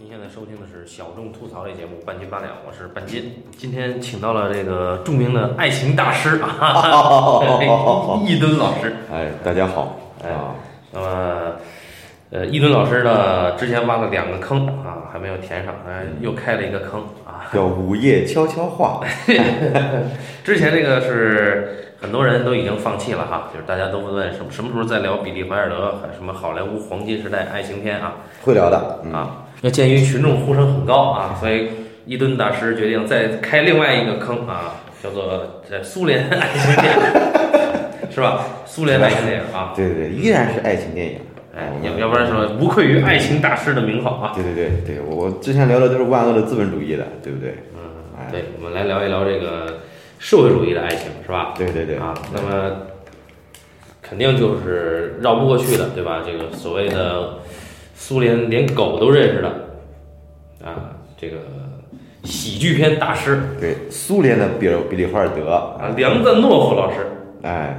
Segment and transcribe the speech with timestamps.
[0.00, 3.34] 您现在收听的是小众吐槽类节目《半斤八两》，我是半斤。
[3.58, 7.42] 今天请到了这个著名的爱情大师啊，
[8.26, 8.96] 一吨老师。
[9.12, 9.98] 哎，大家好。
[10.24, 10.54] 哎啊，
[10.90, 11.52] 那么，
[12.30, 17.44] 呃，一吨老师呢，之前挖了两个坑啊，还没有填上，哎，又开了一个坑啊。
[17.52, 19.02] 叫 午夜悄悄话。
[20.42, 29.00] 之前这个是很多人都已经放弃了哈，就是大家都问什么什么时候再聊比利怀尔德，还什么好莱坞黄金时代爱情片啊会聊的。
[29.04, 29.44] 嗯，啊。
[29.62, 31.68] 那鉴于群众呼声很高啊，所以
[32.06, 38.44] 伊顿大师决定再开另外一个坑啊，叫做在苏联爱情电影，是吧？
[38.64, 41.18] 苏联爱情电影啊，对对对，依然是爱情电影。
[41.54, 44.32] 哎，要要不然说无愧于爱情大师的名号啊。
[44.34, 47.56] 对对对对，我我之前聊的都是万恶的资本主义的，对不对？
[47.74, 47.80] 嗯，
[48.18, 49.80] 哎，对，我们来聊一聊这个
[50.18, 51.52] 社会主义的爱情，是吧？
[51.58, 52.76] 对对对啊，那么
[54.00, 56.22] 肯定就是绕不过去的，对吧？
[56.24, 57.34] 这个所谓的
[58.00, 59.48] 苏联连狗都认识的
[60.64, 61.36] 啊，这个
[62.24, 63.38] 喜剧片大师。
[63.60, 67.06] 对，苏联的比尔比利华尔德，啊，梁赞诺夫老师。
[67.42, 67.78] 哎，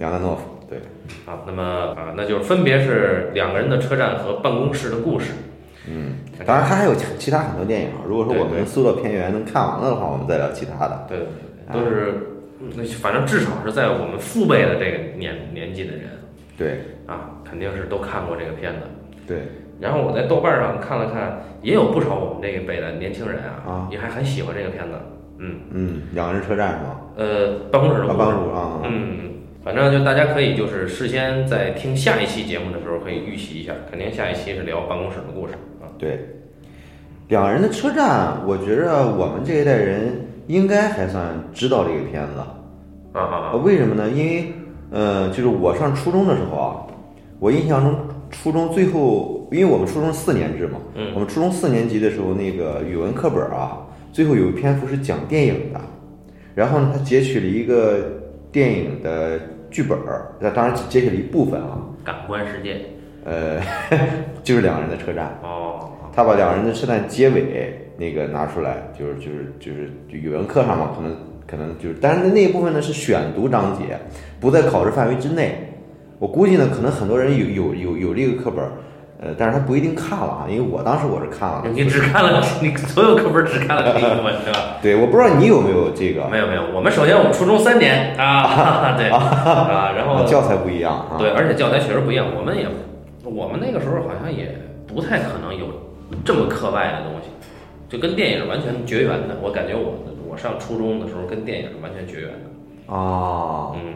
[0.00, 0.78] 梁赞诺夫，对，
[1.24, 5.30] 啊，那么啊，那就是分别是两个人的车站和办公室的故事。
[5.88, 11.06] 嗯，当然他还有其其他很多电影，如果说我们搜到片源能看完了的话，我们再聊其他的。
[11.08, 11.26] 对对
[11.72, 12.14] 对，都是，
[12.76, 16.10] 那反正至少是在我们父辈的这个年年纪的人。
[16.58, 16.80] 对。
[17.06, 18.80] 啊，肯定是都看过这个片子。
[19.30, 19.42] 对，
[19.78, 24.94] 然后我在豆瓣上看了看，也有不少我们这一辈的年轻人啊，啊也还很喜欢这个片子。
[25.38, 26.96] 嗯，嗯，两个人车站是吗？
[27.14, 29.30] 呃，办公室的啊，故事帮助啊，嗯，
[29.62, 35.86] 反正就大家可以就是事先在听下一期节目的时候可以预习一下，肯定下一期是聊办公室的故事啊。
[35.96, 36.26] 对，
[37.28, 41.22] 两人的车站，我觉着我们这一代人应该还算
[41.54, 42.40] 知道这个片子。
[43.12, 44.10] 啊啊啊为什么呢？
[44.10, 44.52] 因为
[44.90, 46.74] 呃，就是我上初中的时候啊，
[47.38, 47.94] 我印象中
[48.30, 51.12] 初中最后，因为我们初中四年制嘛，嗯。
[51.14, 53.78] 我们初中四年级的时候，那个语文课本啊，
[54.12, 55.80] 最后有一篇幅是讲电影的，
[56.54, 57.98] 然后呢，他截取了一个
[58.52, 59.38] 电影的
[59.70, 62.80] 剧本儿，那当然只截取了一部分啊，感官世界。
[63.24, 63.60] 呃，
[64.42, 65.38] 就是两个人的车站。
[65.42, 71.16] 哦，他把两个人的车站结尾那个拿出来，就是就是就是就语文课上嘛，可能
[71.46, 73.98] 可能就是，但是那一部分呢是选读章节，
[74.40, 75.66] 不在考试范围之内。
[76.20, 78.62] 我估计呢，可能很多人有有有有这个课本，
[79.20, 81.64] 呃，但是他不一定看了啊，因为我当时我是看了。
[81.72, 84.76] 你只看了 你所有课本只看了这一部分是吧？
[84.84, 91.16] 对，我不知道你有没有这个没有没有，我们首先我们初中三年啊， 对啊，然后教材不一样啊。
[91.18, 92.66] 对，而且教材确实不一样，我们也
[93.24, 94.54] 我们那个时候好像也
[94.86, 95.66] 不太可能有
[96.22, 97.30] 这么课外的东西，
[97.88, 99.38] 就跟电影完全绝缘的。
[99.42, 102.92] 我感觉我我上初中的时候跟电影完全绝缘的。
[102.94, 103.94] 啊，嗯，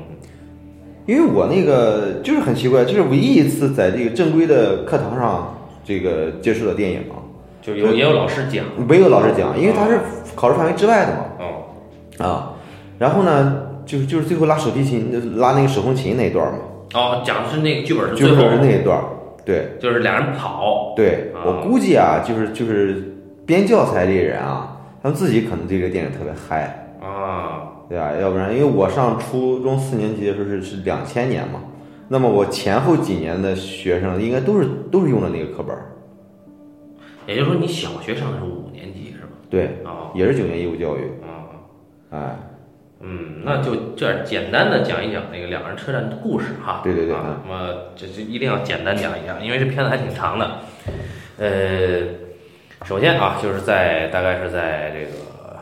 [1.06, 5.54] 因为我那个就是很奇怪，就是唯一一次在这个正规的课堂上
[5.84, 7.03] 这个接触的电影，
[7.60, 8.65] 就有也有老师讲。
[8.88, 9.98] 没有老师讲，因为它是
[10.34, 11.25] 考试范围之外的嘛。
[11.38, 12.25] 哦。
[12.25, 12.54] 啊，
[12.98, 16.59] 然后呢，就是就是最后拉手提琴，拉那个手风琴那一段嘛，
[16.94, 18.44] 哦，讲的是那个剧本最后。
[18.60, 19.03] 那一段，
[19.44, 19.76] 对。
[19.81, 21.42] 就是俩人跑，对，啊。
[21.44, 23.12] 我估计啊，就是就是
[23.44, 26.71] 编教材这些人啊，他们自己可能对这个电影特别嗨，啊，
[27.89, 28.12] 对吧？
[28.21, 31.62] 要不然，因为我上初中四年级的时候是是两千年嘛，
[32.09, 35.93] 那么我前后几年的学生应该都是都是用的那个课本儿，
[37.27, 39.28] 也就是说你小学上的是五年级是吧？
[39.50, 41.49] 对，哦，也是九年义务教育，啊，
[42.11, 42.37] 哎，
[43.00, 46.81] 嗯，那就这样简单的讲一讲那个两人车站的故事哈。
[46.83, 50.59] 对对对啊，那么这这一定要简单讲一讲，因为这片子还挺长的。
[51.37, 52.03] 呃，
[52.84, 55.59] 首先啊，就是在大概是在这个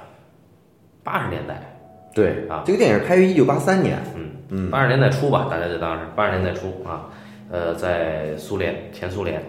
[1.03, 1.72] 八十年代，
[2.15, 2.63] 对啊。
[2.65, 4.71] 这个电影拍于一九八三年，嗯嗯。
[4.71, 7.11] 八十年代初吧，大家就当是八十年代初啊，
[7.51, 9.43] 呃，在苏联前苏联，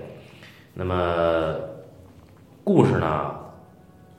[0.73, 1.55] 那么
[2.63, 3.35] 故事呢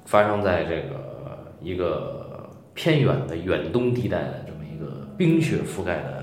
[0.04, 6.14] 发生在这个一个偏远的远东地带的这么一个冰雪覆盖的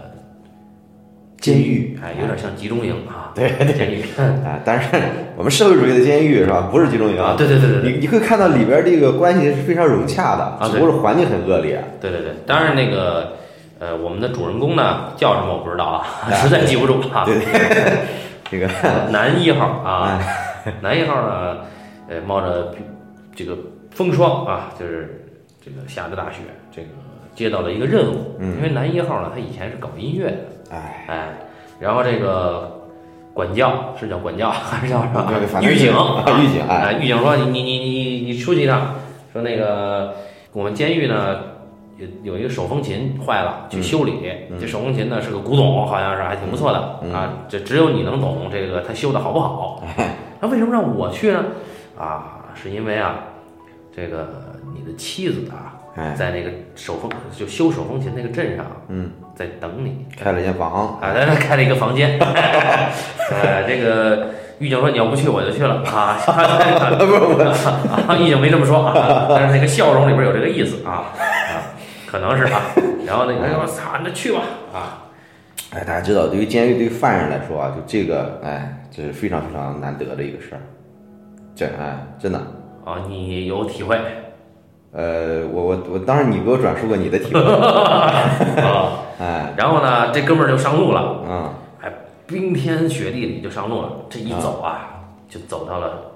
[1.42, 4.04] 监狱，哎，有点像集中营啊， 对监狱。
[4.18, 4.88] 哎， 但是
[5.36, 6.70] 我们社会主义的监狱是吧？
[6.72, 7.92] 不是集中营啊，对对对对对。
[7.92, 10.72] 你你会看到里边这个关系是非常融洽的，对。
[10.72, 11.84] 只不过是环境很恶劣。
[12.00, 13.34] 对对对，当然那个
[13.80, 16.06] 呃，我们的主人公呢叫什么我不知道啊，
[16.36, 17.98] 实在记不住啊，对对，
[18.52, 18.68] 这个
[19.10, 20.22] 男一号啊，
[20.82, 21.58] 男一号呢，
[22.08, 22.72] 呃，冒着
[23.36, 23.58] 这个
[23.90, 25.26] 风霜啊，就是
[25.60, 26.42] 这个下着大雪，
[26.72, 26.88] 这个
[27.33, 30.38] 接到了一个任务，嗯因为男一号呢，他以前是搞音乐的，
[30.72, 31.28] 哎，哎，
[31.80, 32.81] 然后这个
[33.33, 38.95] 管教是叫管教 还是叫什么狱警啊，狱警，哎，哎，狱警说你你你你你出去一趟，
[39.31, 40.13] 说那个
[40.54, 41.39] 我们监狱呢
[41.98, 44.13] 有有一个手风琴坏了，去修理。
[44.50, 47.33] 嗯这手风琴呢是个古董，好像是还挺不错的、嗯啊。
[47.48, 49.83] 这只有你能懂这个它修的好不好。
[50.42, 51.45] 那为什么让我去呢？
[51.98, 53.16] 啊，是因为啊，
[53.95, 54.28] 这个
[54.75, 60.06] 你的妻子啊，哎，在那个手风就修手风琴那个镇上，嗯，在等你。
[60.18, 64.30] 开了间房，啊，在那开了一个房间，呃， 这个
[64.60, 65.84] 狱警说你要不去我就去了。
[65.84, 66.18] 啊，
[66.98, 67.44] 不是我
[68.08, 71.76] 啊，狱警没这么说啊，但是那个笑容里边有这个意思啊啊，
[72.08, 72.62] 可能是啊，
[73.06, 74.40] 然后那个我操，那去吧。
[74.74, 75.12] 啊，
[75.74, 80.62] 哎，大家知道，对于监狱对于犯人来说啊，就这个，哎，这是非常非常难得的一个事儿，
[81.54, 82.40] 这哎，真的。
[82.86, 84.00] 啊，你有体会
[84.94, 89.00] 呃，我我我，当然你给我转述过你的体会， 啊？
[89.22, 91.50] 哎，然后呢，这哥们儿就上路了，嗯，
[91.82, 91.92] 哎，
[92.28, 93.90] 冰天雪地里就上路了。
[94.10, 96.12] 这一走啊，就走到了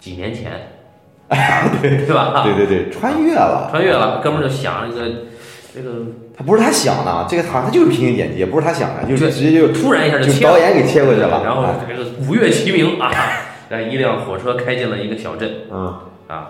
[0.00, 0.50] 几年前，
[1.80, 2.42] 对对吧？
[2.44, 5.04] 对对对，穿越了，穿越了，哥们儿就想一个
[5.74, 5.90] 这个，
[6.36, 11.74] 他不是他想的，这个他他就是平行剪辑，也不是他想的，就是直接就突然一下就导演给切过去了，然后哎。
[11.88, 13.12] 这个五岳齐鸣啊，
[13.68, 15.94] 让一辆火车开进了一个小镇嗯，
[16.26, 16.48] 啊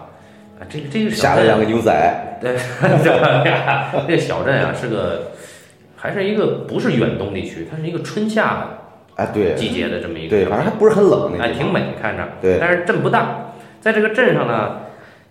[0.59, 2.57] 啊，这个这个小下了两，个牛仔，对，
[4.09, 5.33] 这小镇啊是个
[5.97, 8.67] 还是一个不是远东地区，它是一个春夏
[9.17, 12.25] 哎，对季节的这么一个对，反正还不是很冷那哎，挺美，看着。
[12.41, 14.77] 对但是镇不大，在这个镇上呢，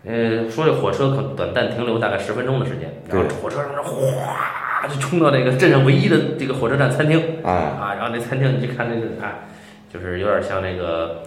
[0.06, 9.48] 呃，说这火车可短暂停留大概十分钟的时间，然后火车上这哗就冲到这个镇上唯一的这个火车站餐厅哎，啊，然后那餐厅你去看那个啊，
[9.94, 11.24] 就是有点像那个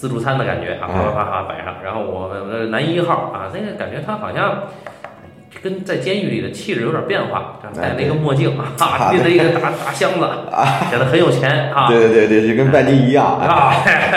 [0.00, 4.62] 自助餐的感觉啊，哎哗哗哗哗摆上，然后我们呃男一号啊，那个感觉他好像。
[5.62, 10.26] 跟在监狱里的气质有点变化，戴了一个墨镜 啊，拎着一个大大箱子，
[10.88, 11.88] 显得很有钱啊。
[11.88, 13.74] 对对对对，就跟半斤一样，哎啊，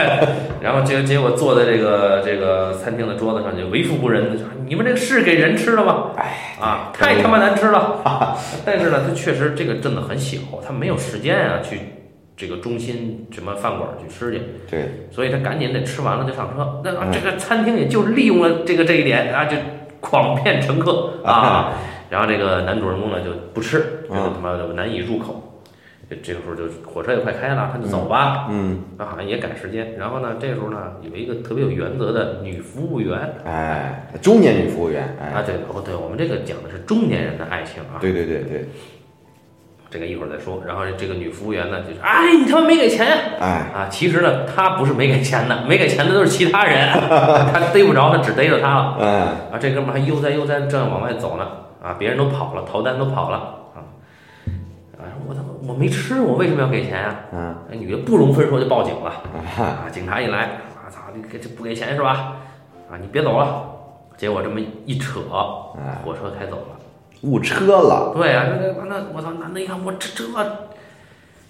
[0.62, 6.12] 然后结结果坐在这个这个餐厅的桌子上就为富不仁的说：“你们这个是给人吃的吗？
[6.18, 8.00] 哎，啊，太他妈难吃了！”
[8.64, 11.80] 但是呢，他确实这个镇子很小，他没有时间啊去
[12.36, 16.82] 这个中心什么饭馆去吃去，对，所以他赶紧得吃完了就上车。
[16.84, 19.56] 那这个餐厅也就利用了这个这一点啊，就
[20.02, 21.74] 诓骗乘客啊。
[22.10, 25.50] 然后这个男主人公呢就不吃，这个他妈的难以入口。
[26.10, 28.48] 这这个时候就火车也快开了，他就走吧。
[28.52, 29.96] 嗯，那，好像也赶时间。
[29.98, 33.18] 然后呢，这时候呢，有一个特别有原则的女服务员。
[33.46, 38.66] 哎，中年女服务员，啊，哎，对，哦对，我们这个讲的是中年人的爱情啊，对对对对，
[39.94, 40.60] 这个一会儿再说。
[40.66, 43.88] 然后这个女服务员呢，就是哎，你他妈没给钱呀、哎，啊！
[43.92, 46.90] 其实呢，他不是没给钱的，没给钱的都是其他人，
[47.54, 48.98] 他逮不着，他只逮着他了。
[49.00, 49.07] 哎，
[49.51, 51.48] 啊，这哥们儿还悠哉悠哉地正要往外走呢，
[51.84, 53.38] 啊，别人都跑了，逃单都跑了
[53.75, 53.86] 啊，
[54.98, 59.12] 啊，我他妈我没吃，我为什么要给钱呀、嗯，那女的不容分说就报警了。
[59.60, 62.34] 啊，啊，警察一来，我操，你给这不给钱是吧？
[62.89, 63.69] 啊，你别走了。
[64.16, 65.19] 结果这么一扯，
[65.78, 66.73] 哎，火车开走了。
[67.24, 70.24] 误车了，对呀、那那那我操，男的一看我这这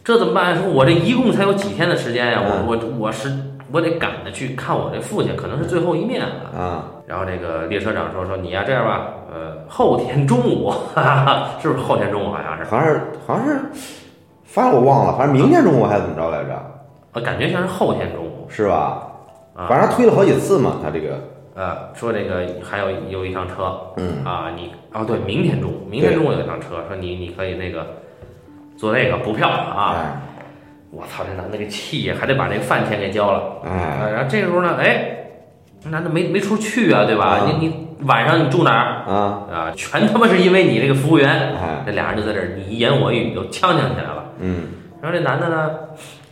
[0.03, 0.55] 这怎么办？
[0.57, 3.31] 说我这一共才有几天的时间呀、嗯我我我是
[3.71, 6.59] 我得赶着去看我这父亲，可能是最后一面了。
[6.59, 12.63] 啊，然后这个列车长说说你呀、这样吧，呃，后天中午，哈哈，是不是后天中午好像是？
[12.65, 13.59] 好像是好像是，
[14.45, 16.49] 反正我忘了，反正明天中午还是怎么着来着，
[17.13, 19.07] 我感觉像是后天中午是吧？
[19.55, 19.65] 啊。
[19.67, 21.17] 反正推了好几次嘛，他这个，
[21.55, 27.85] 呃，说这个还有有一趟车，嗯，啊，你啊对，明天中午，明天中午有一趟车，说你你可以那个
[28.75, 29.95] 坐那个补票啊。
[29.95, 30.21] 哎，
[30.89, 33.61] 我操，这男的这气呀，还得把这个饭钱给交了。
[33.65, 35.27] 哎，啊，然后这时候呢，哎，
[35.79, 37.25] 这男的没没处去啊，对吧？
[37.25, 39.71] 啊你你晚上你住哪儿啊，啊？
[39.75, 41.29] 全他妈是因为你这个服务员。
[41.29, 44.25] 哎，这俩人就在这儿你一言我一语就呛呛起来了。
[44.39, 45.71] 嗯，然后这男的呢，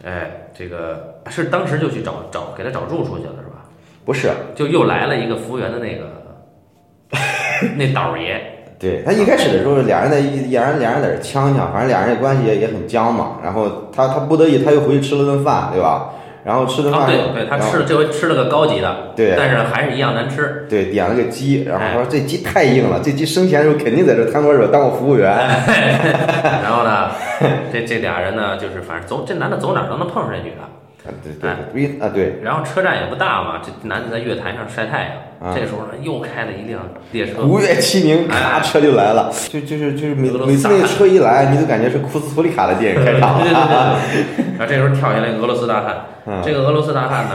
[0.03, 3.33] 哎，这个是当时就去找找给他找住处去了？
[4.11, 6.03] 不是，就又来了一个服务员的那个
[7.77, 8.41] 那倒爷。
[8.77, 13.37] 对他一开始的时候，俩人在一俩人俩人在这呛呛，反正俩人的关系也也很僵嘛。
[13.41, 16.09] 然后他他不得已他又回去吃了顿饭，对吧？
[16.43, 20.65] 然后吃顿啊，饭，对对，他吃了这回吃了个高级的，对但是还是一样难吃。
[20.69, 25.31] 对点了个鸡，然后说这鸡太硬了，这鸡生前的时候肯定在这摊桌上当过服务员。
[25.31, 27.11] 然后呢，
[27.71, 30.80] 这这俩人呢，就是反正走这男的走哪儿都能碰上这女的。
[31.03, 35.11] 啊，对对对，啊对，然后车站也不大嘛，这男的在月台上晒太阳。
[35.41, 43.99] 啊这时候呢，又开了一辆列车，五月齐鸣，咔哎车就来了，就就是就是每每次那个车一来，你都感觉是库斯图里卡的电影开场对对对了。
[44.13, 44.45] 对。
[44.59, 47.33] 然后这时候跳下来俄罗斯大汉，嗯这个俄罗斯大汉呢，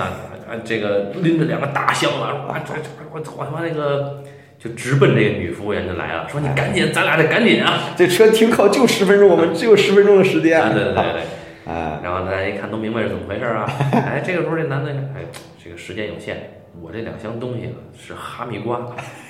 [0.48, 4.22] 啊，这个拎着两个大箱子，啊，这这我我他妈那个
[4.56, 7.90] 就直奔这个女服务员就来了，说你赶紧，咱俩得赶紧啊！
[7.96, 10.62] 这车停靠就十分钟，我们只有十分钟的时间。
[10.62, 11.22] 啊，对对对对。
[11.66, 13.66] 哎，然后大家一看都明白是怎么回事啊！
[13.92, 15.22] 哎，这个时候这男的，哎，
[15.62, 16.36] 这个时间有限，
[16.80, 18.80] 我这两箱东西呢是哈密瓜，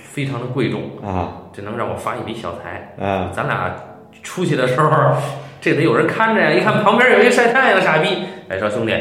[0.04, 2.94] 非常的贵重，啊这能让我发一笔小财。
[3.02, 3.74] 啊咱俩
[4.22, 5.16] 出去的时候，
[5.60, 6.50] 这得有人看着呀。
[6.50, 8.94] 一看旁边有一晒太阳的傻逼，哎，说兄弟，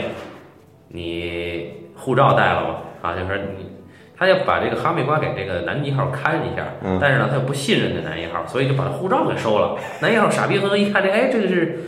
[0.87, 2.75] 你护照带了吗？
[3.01, 3.69] 啊，就说你
[4.17, 9.77] 他要把这个哈密瓜给这个男一号看一下，嗯但是呢，他又不信任这男一号，所以就把他护照给收了。
[9.99, 11.79] 男一号傻逼呵呵一看这，哎，这个是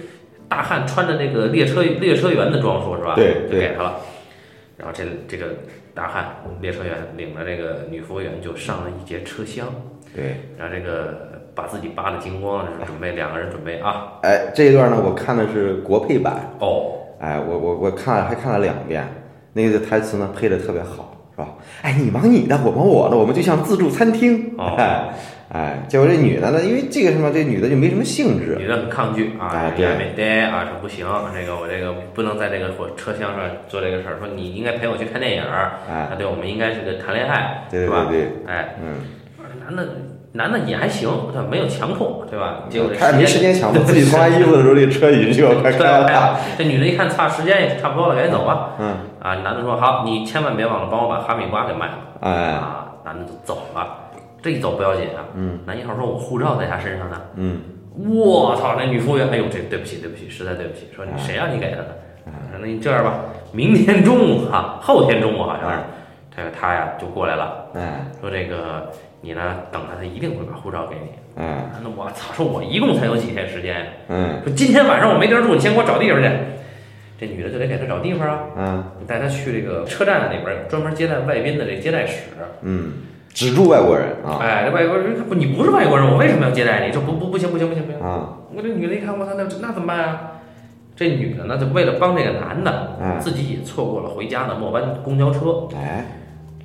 [0.48, 3.14] 大汉穿着那个列车列车员的装束是吧？
[3.16, 3.52] 对对。
[3.52, 4.00] 就给他了。
[4.78, 5.56] 然后这这个
[5.96, 9.66] 大汉列车员领着这个女服务员就上了一节车厢，
[10.16, 19.04] 对，然后这个把自己扒的精光，就是准备两个人准备啊，哎，这一段呢，我看的是国配版，哦，哎，我我我看了还看了两遍，
[19.54, 21.56] 那个台词呢配的特别好，是吧？
[21.82, 24.76] 哎，你忙你的，我忙我的，我们就像自助餐厅，哦。
[24.78, 25.10] 哎
[25.50, 33.40] 哎，结果这女的呢，因为这个什么，这女的就没什么兴致，女的很抗拒啊，哎对也没得啊，说不行，这个我这个不能在这个火车厢上
[33.70, 38.08] 做这个事儿，说你应该陪我去看电影儿，哎，啊，对，我们应该是个谈恋爱，对是吧？
[38.10, 38.96] 对对，哎，嗯，
[39.66, 39.88] 男的
[40.34, 42.64] 男的也还行，他，没有强迫，对吧？
[42.70, 48.72] 结果这他没时间抢， 自己脱完衣服的时候，这车已经就要开开了，这女的一看，差时间也差不多了，赶紧走吧。
[48.80, 51.94] 嗯，啊，男的说好，你千万别忘了帮我把哈密瓜给卖了。
[52.20, 54.04] 哎，啊，男的就走了。
[54.42, 57.22] 这一走不要紧啊，嗯，男一号说我护照在他身上呢。
[57.36, 57.60] 嗯，
[57.96, 61.98] 我操，那女服务员，哎呦，这对不起，对不起，实在对不起，说你谁让你给他的？
[62.26, 63.20] 嗯说那你这样吧，
[63.52, 65.78] 明天中午哈、后天中午好像是，
[66.36, 68.92] 这个他呀就过来了，哎，说这个
[69.22, 71.12] 你呢等他，他一定会把护照给你。
[71.38, 76.30] 嗯，那我操，说我一共才有几天时间，嗯，说今天晚上我没地儿住，你先给我找地方去。
[77.20, 82.26] 这女的就得给他找地方啊，嗯，带他去这个车站里边专门接待外宾的这接待室。
[82.62, 82.92] 嗯，
[83.38, 86.92] 只住外国人啊，哎，这外国人不，你不是外国人，我为什么要接待你？
[86.92, 88.02] 这不不不行不行不行不行！
[88.02, 90.32] 啊，我这女的一看，我操，那那怎么办啊？
[90.96, 95.68] 这女的呢，就为了帮这个男的，嗯自己也错过了回家的末班公交车。
[95.76, 96.04] 哎，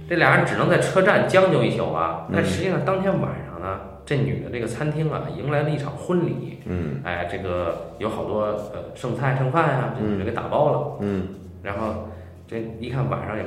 [0.08, 2.24] 这俩人只能在车站将就一宿啊。
[2.30, 6.58] 嗯但实际上当天晚上呢，这女的这个餐厅啊，迎来了一场婚礼。
[6.64, 10.96] 嗯，哎，这个有好多呃剩菜剩饭呀、这女的给打包了。
[11.00, 11.28] 嗯，
[11.62, 12.08] 然后
[12.52, 13.42] 这一看晚上也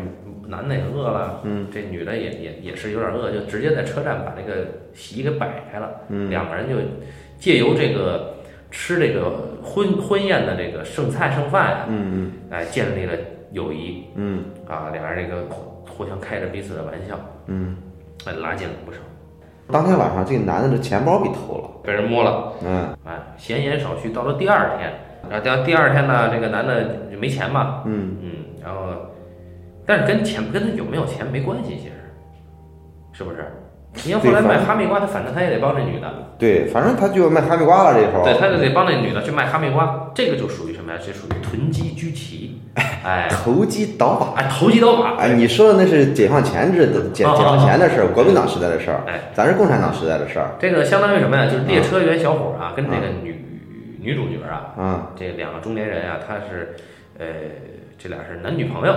[0.47, 6.75] 男的也饿了，嗯，这女的也也也是有点饿，就直接在车站把那个席给摆开了，嗯，两个人就
[7.37, 8.33] 借由这个
[8.71, 12.31] 吃这个婚婚宴的这个剩菜剩饭呀、嗯嗯。
[12.49, 13.13] 哎，建立了
[13.51, 14.45] 友谊嗯。
[14.67, 15.43] 啊，俩人这个
[15.87, 17.77] 互相开着彼此的玩笑，嗯，
[18.25, 18.97] 哎，拉近了不少，
[19.71, 22.89] 当天晚上这个男的的钱包被偷了，被人摸了，嗯。
[23.05, 24.91] 哎，闲言少叙，到了第二天，
[25.29, 28.31] 然后第第二天呢，这个男的没钱嘛，嗯，嗯，
[28.65, 28.81] 然后，
[29.85, 31.93] 但是跟钱跟他有没有钱没关系，其实，
[33.13, 33.45] 是不是？
[34.03, 40.99] 你要后来卖哈密瓜，他反正他也得帮这女的，对，反正他就卖哈密瓜了这时候，对，他就得帮那女的去卖哈密瓜，这个就属于什么呀？
[40.99, 42.59] 这属于囤积居奇，
[43.05, 44.41] 哎，投机倒把。
[44.41, 50.49] 哎，投机倒把，哎，你说的那是解放前制的解解放前的事儿，国民党时代的事儿，哎，咱是共产党时代的事儿。
[50.59, 51.45] 这个相当于什么呀？
[51.45, 53.45] 就是列车员小伙啊，跟这个女
[54.01, 56.75] 女主角啊，嗯，这两个中年人啊，他是，
[57.17, 57.25] 呃，
[57.97, 58.93] 这俩是男女朋友，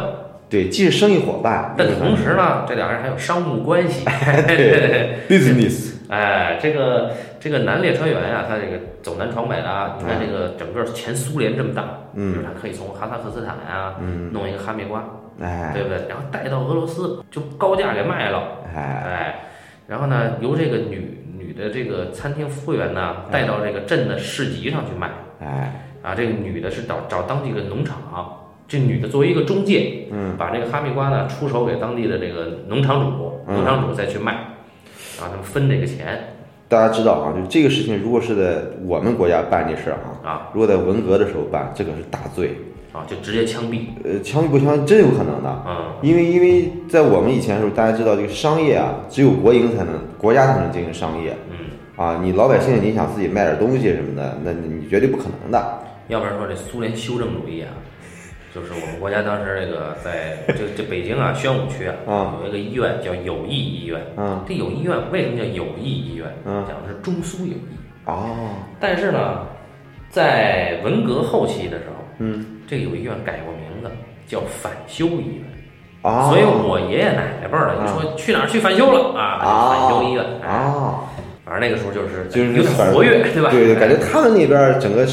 [0.48, 4.04] 对，既是生意伙伴，但同时呢，这俩人还有商务关系。
[4.46, 15.04] 对 business，哎，这个这个男列车员呀、他这个走南闯北的啊，你看这个整个前苏联这么大，嗯就是他可以从哈萨克斯坦啊，嗯，弄一个哈密瓜，
[15.40, 15.98] 哎对不对？
[16.08, 18.42] 然后带到俄罗斯就高价给卖了，
[18.74, 19.34] 哎，哎，
[19.86, 27.98] 然后呢，由这个女女的这个餐厅服务员呢带到这个镇的市集上去卖，哎，啊，这个女的是找找当地的农场，
[28.68, 34.32] 这女的作为一个中介，嗯，把这个哈密瓜呢出手给当地的这个农场主，嗯农场主再去卖，
[35.18, 36.22] 然后他们分这个钱
[36.68, 42.50] 大家知道啊，就这个事情，如果是在我们国家办这事儿啊，啊如果在文革的时候办，这可是大罪，
[42.92, 45.64] 啊，就直接枪毙，呃，枪毙不枪毙真有可能的。
[45.66, 51.56] 嗯因为因为在我们以前的时候，大家知道这个商业啊，只有国营才能，国家才能进行商业嗯，
[51.96, 52.20] 啊。
[52.22, 55.78] 你老百姓你想自己卖点东西什么的，那你绝对不可能的。
[56.08, 57.68] 要不然说这苏联修正主义啊，
[58.54, 66.26] 就是我们国家当时这个在这这北京啊宣武区啊啊有一个医院叫友谊医院，嗯这友谊医院为什么叫友谊医院？
[66.44, 67.78] 嗯讲的是中苏友谊。
[68.06, 69.46] 哦，但是呢，
[70.08, 73.90] 在文革后期的时候，嗯这个友谊医院改过名字，
[74.26, 75.44] 叫返修医院。
[76.02, 79.44] 哦，所以我爷爷奶奶辈儿的，你说去哪儿去返修了啊？
[79.68, 81.04] 返修医院，哎，啊，
[81.44, 83.50] 反正那个时候就是就是有点活跃，对吧？
[83.50, 85.04] 对对，感觉他们那边儿整个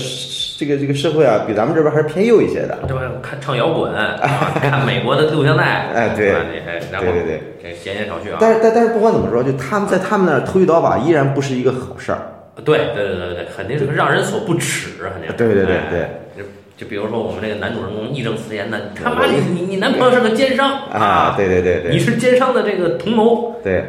[0.58, 2.78] 这个这个社会啊，比咱们这边还是偏右一些的。
[2.88, 3.02] 对吧？
[3.22, 4.18] 看唱摇滚，啊
[4.62, 8.38] 看美国的录像带， 哎对对对对，这闲言少叙啊。
[8.40, 12.22] 但是但但是不管怎么说，就他们在他们那儿投机倒把依然不是一个好事儿。
[12.64, 15.36] 对对对对对，肯定是让人所不齿，肯定。
[15.36, 16.08] 对对对哎对。
[16.38, 16.44] 就
[16.78, 23.56] 就比如说我们这个男主人公义正辞严的，他妈你你你男朋友是个奸商啊，对对对对你是奸商的这个同谋。
[23.62, 23.84] 对，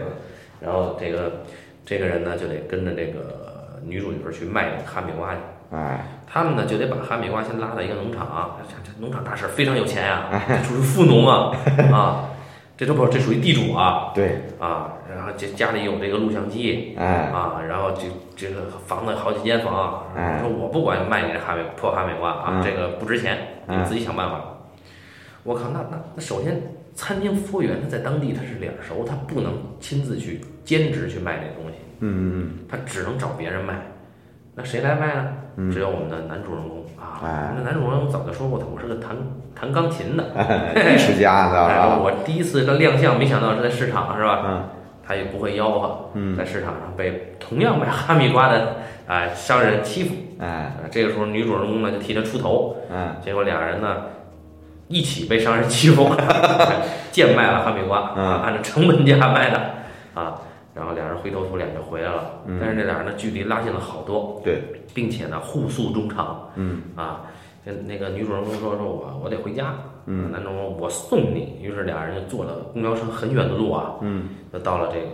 [0.61, 1.43] 然后这个
[1.85, 5.41] 这个人呢就得跟着这个女主角去卖这个哈密瓜去。
[5.71, 11.51] 哎，他们呢就得把哈密瓜先拉到一个农场，这这农场大婶非常有钱呀、这属于富农啊
[11.93, 12.31] 啊，
[12.77, 18.03] 这都不这属于地主啊对，啊，然后这家里有这个录像机哎，啊，然后这
[18.37, 20.39] 这个房子好几间房，哎。
[20.41, 22.63] 说我不管卖你这哈密破哈密瓜啊，嗯。
[22.63, 24.41] 这个不值钱，你嗯自己想办法。
[25.43, 26.63] 我靠，那那那首先，
[26.95, 32.59] 餐厅服务员他在当地他是脸熟，他不能亲自去兼职去卖这东西，嗯。
[32.69, 33.75] 他只能找别人卖。
[34.59, 35.25] 那谁来卖呢？
[35.59, 37.21] 嗯只有我们的男主人公啊。
[37.21, 39.15] 我们的男主人公早就说过，他我是个弹
[39.55, 40.25] 弹钢琴的。
[40.35, 41.99] 嗯，艺术家，知道哎，吧？
[41.99, 44.43] 我第一次的亮相，没想到是在市场，是吧？
[44.47, 44.65] 嗯
[45.09, 50.15] 他也不会吆喝，嗯在市场上被同样卖哈密瓜的啊、商人欺负。
[50.41, 53.99] 哎，啊，这个时候女主人公呢就替他出头，嗯结果俩人呢
[54.89, 56.11] 一起被商人欺负，
[57.13, 59.61] 贱卖了哈密瓜，嗯按照成本价卖的
[60.15, 60.41] 啊。
[60.77, 64.63] 然后俩人灰头土脸就回来了，嗯但是这俩人的距离拉近了好多，对，
[64.95, 67.23] 并且呢互诉衷肠嗯啊。
[67.65, 71.59] 跟那个女主人公说说我我得回家，嗯男主人公我送你。
[71.61, 75.07] 于是俩人就坐了公交车很远的路啊，嗯就到了这个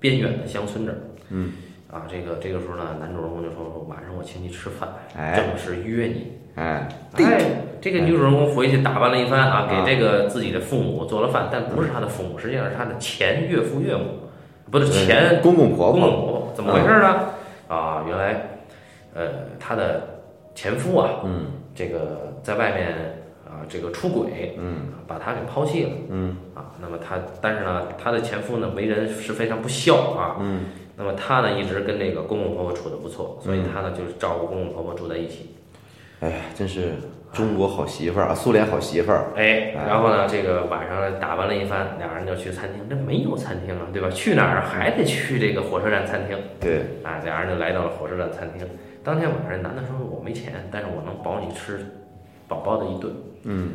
[0.00, 0.96] 边远的乡村这儿。
[1.28, 1.52] 嗯，
[1.92, 6.32] 啊，这个这个时候呢，男主人公就说说晚上我请你吃饭，哎正式约你。
[6.54, 7.38] 哎，哎，
[7.82, 14.06] 这个女主人公回去打扮了一番啊，啊给这个自己的父母做了饭，但不是她的父母，实际上是她的前岳父岳母，
[14.70, 17.20] 不是前公公婆婆，公公婆婆，怎么回事呢？
[17.68, 18.48] 啊，原来，
[19.14, 20.02] 呃，她的
[20.54, 21.46] 前夫啊，嗯。
[21.74, 24.88] 这个在外面啊，这个出轨，嗯。
[25.06, 25.90] 把她给抛弃了。
[26.10, 26.36] 嗯。
[26.54, 26.72] 啊。
[26.80, 30.66] 那么她，但是呢，她的前夫呢为人是非常不孝啊，嗯。
[30.96, 35.54] 那么她呢一直跟这个公公婆婆处的不错，所以她呢就是照顾公公婆婆住在一起。
[36.20, 36.94] 哎呀，真是
[37.32, 42.82] 中国好媳妇儿啊，苏联好媳妇儿，哎，然后呢，这个晚上打扮了一番，俩人就去餐厅。
[42.88, 44.08] 这没有餐厅啊，对吧？
[44.10, 47.20] 去哪儿还得去这个火车站餐厅对，啊。
[47.24, 48.66] 俩人就来到了火车站餐厅。
[49.04, 51.86] 当天晚上，男的说：“我没钱，但是我能保你吃
[52.48, 53.12] 饱饱的一顿。
[53.44, 53.74] 嗯”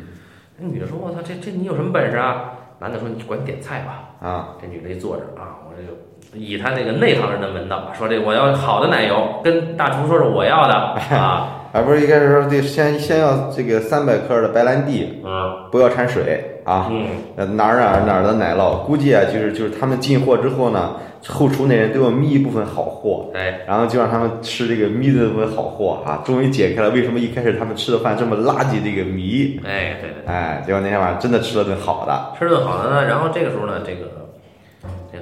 [0.58, 4.10] 那女的说：“我操，这这你有什么本事啊？”男的说：“你管点菜吧。
[4.20, 10.74] 啊，”这女的一坐着啊，我这就以他那个内行人的门道，说这我要好的奶油，跟大厨说是我要的
[11.16, 20.94] 啊， 而不是一开始说得先先要这个三百克的白兰地，嗯不要掺水啊，嗯，呃哪儿哪儿哪儿的奶酪，估计啊就是就是他们进货之后呢，
[21.26, 23.28] 后厨那人都要眯一部分好货。
[23.34, 29.60] 哎，然后就让他们吃这个糜的部分好货啊，终于解开了为什么一开始他们吃的饭这么垃圾这个谜。
[29.64, 30.32] 哎，对对。
[30.32, 32.38] 哎，结果那天晚上真的吃了顿好的。
[32.38, 34.06] 吃顿好的呢，然后这个时候呢，这个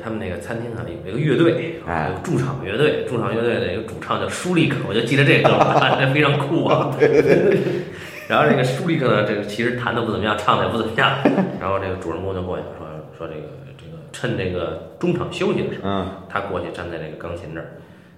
[0.02, 6.90] 他们那个餐厅啊有一个乐队，哎有驻场乐队，驻场乐队的一个主唱叫舒利克，我就记得这个哥们儿， 这非常酷啊。
[8.28, 11.18] 然后这个舒利克呢，这个其实弹的不怎么样，唱的也不怎么样。
[11.60, 12.86] 然后这个主人公就过去说
[13.18, 17.66] 说这个这个趁这个中场休息的时候，嗯，他过去站在这个钢琴这儿，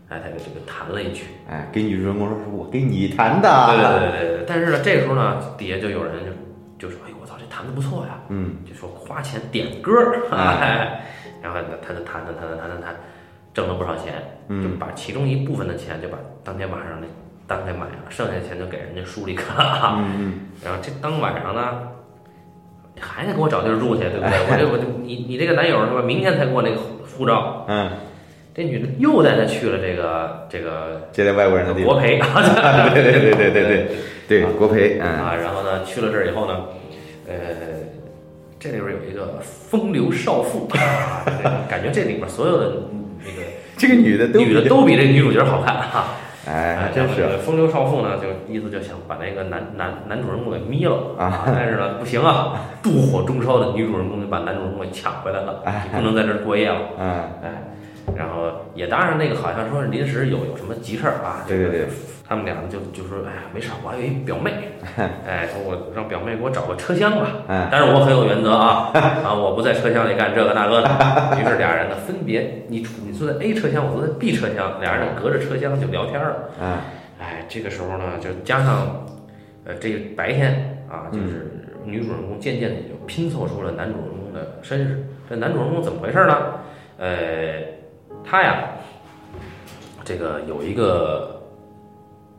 [0.08, 1.24] 哎，他就这个弹了一曲。
[1.50, 3.48] 哎，给女主人公说是我给你弹的。
[3.68, 4.44] 对对对对对。
[4.46, 6.30] 但是呢，这个时候呢，底下就有人就
[6.78, 9.92] 就说：“哎呦，我操，这弹的不错呀。”嗯就说花钱点歌
[10.32, 11.04] 哎，
[11.42, 12.96] 然后呢，他就弹弹弹弹弹弹弹，
[13.52, 14.14] 挣了不少钱，
[14.48, 17.06] 就嗯把其中一部分的钱就把当天晚上的
[17.46, 19.96] 单给买了，剩下的钱就给人家舒利克了。
[20.04, 21.88] 嗯然后这当晚上呢，
[23.00, 24.38] 还得给我找地儿住去，对不对？
[24.50, 26.02] 我这我这你你这个男友是吧？
[26.02, 26.76] 明天才给我那个
[27.16, 27.64] 护照。
[27.68, 27.90] 嗯，
[28.54, 31.92] 这女的又带他去了这个这个接待外国人的地方。
[31.92, 32.18] 国培，
[32.94, 33.96] 对对对对对对对，
[34.58, 35.06] 国培，嗯。
[35.06, 36.60] 啊，然后呢，去了这儿以后呢，
[37.28, 37.34] 呃，
[38.58, 42.72] 这里边有一个风流少妇，啊，这个 感觉这里边所有的
[43.24, 46.06] 那个 这个女的都女的都比这个女主角好看哈。
[46.46, 47.38] 哎，真是。
[47.38, 57.08] 风流少妇呢，就意思就想把那个男男男主人公给眯了啊，但是呢不行啊，妒火中烧的女主人公就把男主人公给抢回来了，哎你不能在这儿过夜了，嗯，
[57.42, 57.62] 哎，
[58.16, 61.86] 然后也当然那个好像说是临时有有什么急事儿啊，对对对，
[62.28, 64.52] 他们俩就就说，哎呀，没事儿，我还有一表妹，
[65.26, 67.26] 哎，说我让表妹给我找个车厢吧。
[67.48, 68.90] 嗯但是我很有原则啊，
[69.24, 70.88] 啊，我不在车厢里干这个那个的。
[71.40, 76.36] 于是俩人呢分别，你你坐在 A 车厢，我坐在 B 车厢，俩人隔着车厢就聊天了。
[76.60, 76.76] 嗯
[77.20, 79.06] 哎，这个时候呢，就加上，
[79.64, 81.50] 呃，这个白天啊，嗯就是
[81.84, 85.04] 女主人公渐渐的就拼凑出了男主人公的身世。
[85.28, 86.36] 这男主人公怎么回事呢？
[86.98, 87.06] 呃，
[88.24, 88.68] 他呀，
[90.04, 91.42] 这个有一个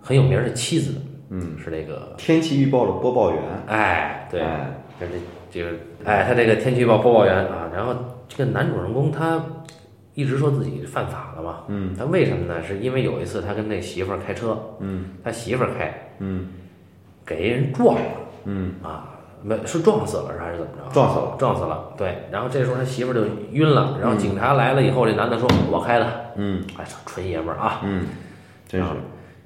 [0.02, 0.96] 很有名的妻子，
[1.30, 4.82] 嗯，是那个，天气预报的播报员，哎，对，哎。
[4.98, 5.14] 这这
[5.52, 7.94] 就是，哎，他这个天气预报播报员啊，然后
[8.30, 9.44] 这个男主人公他
[10.14, 11.94] 一直说自己犯法了嘛，嗯。
[11.98, 12.64] 他为什么呢？
[12.64, 15.08] 是因为有一次他跟那媳妇儿开车，嗯。
[15.22, 15.94] 他媳妇儿开。
[16.20, 16.48] 嗯。
[17.26, 18.02] 给人撞了
[18.46, 18.76] 嗯。
[18.82, 19.15] 啊，
[19.48, 20.92] 没是撞死了是还是怎么着？
[20.92, 21.94] 撞死了，撞死了。
[21.96, 26.32] 对，然后这时候他媳妇儿就晕了，然后警察来了以后，这男的说：“我开的。
[26.36, 27.82] 嗯”哎，操，纯爷们儿啊！
[27.84, 28.08] 嗯，
[28.68, 28.88] 真是，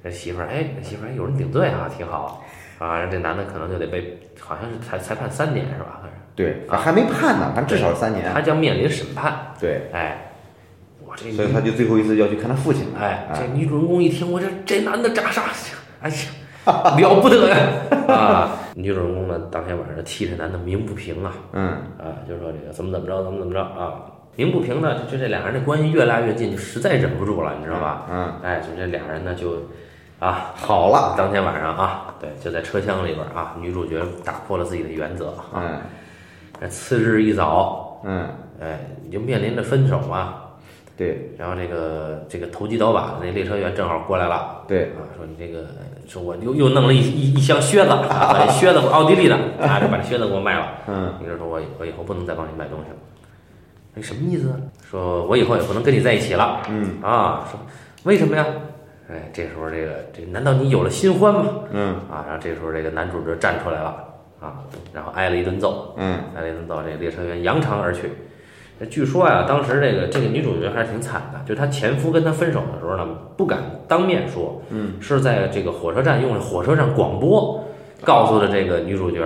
[0.02, 2.42] 这媳妇儿，哎，这媳妇儿哎有人顶罪啊，挺好
[2.78, 2.96] 啊。
[2.96, 6.00] 然后这男的可能就得被，好像是才才判三年是吧？
[6.34, 8.32] 对，还没判呢，反正至少三年。
[8.32, 9.52] 他将面临审判。
[9.60, 10.32] 对，哎，
[11.04, 12.86] 我这所以他就最后一次要去看他父亲。
[12.98, 15.42] 哎，这女主人公一听，我这这男的咋啥？
[16.00, 16.16] 哎呀，
[16.96, 17.56] 了不得呀！
[18.08, 21.32] 啊，女主人公呢，当天晚上替这男的鸣不平啊。
[21.52, 23.94] 嗯啊，就说这个怎么怎么着，怎么怎么着啊。
[24.36, 28.06] 鸣不平呢，就这俩人的关系越拉越近，就实在忍不住了，你知道吧？
[28.10, 29.56] 嗯，哎，就这俩人呢，就
[30.18, 35.54] 啊，好了，当天晚上啊，对，就在车厢里边啊，女主角打破了自己的原则啊。
[35.56, 35.80] 嗯
[36.62, 38.28] 哎次日一早，嗯，
[38.60, 40.34] 哎，你就面临着分手嘛。
[40.94, 45.68] 对然后这个这个投机倒把的那列车员正好过来了，对，啊，说你这个，
[46.10, 50.66] 说我又又弄了一一一箱靴子，啊，把这靴子奥地利的，啊，就把这靴子给我卖了。
[50.88, 52.96] 嗯女的说我我以后不能再帮你卖东西了。
[53.94, 54.56] 你什么意思啊？
[54.90, 56.62] 说我以后也不能跟你在一起了。
[56.68, 57.60] 嗯啊，说
[58.02, 58.44] 为什么呀？
[59.08, 61.44] 哎，这时候这个这难道你有了新欢吗？
[61.70, 64.04] 嗯啊，然后这时候这个男主角站出来了
[64.40, 64.58] 啊，
[64.92, 68.10] 然后挨了一顿揍，嗯挨了一顿揍，这个列车员扬长而去。
[68.82, 77.62] 那据说呀、当时这个这个女主角还是挺惨的，就是她前夫跟她分手的时候呢，不敢当面说，嗯，是在这个火车站用火车站广播
[78.02, 79.22] 告诉的这个女主角，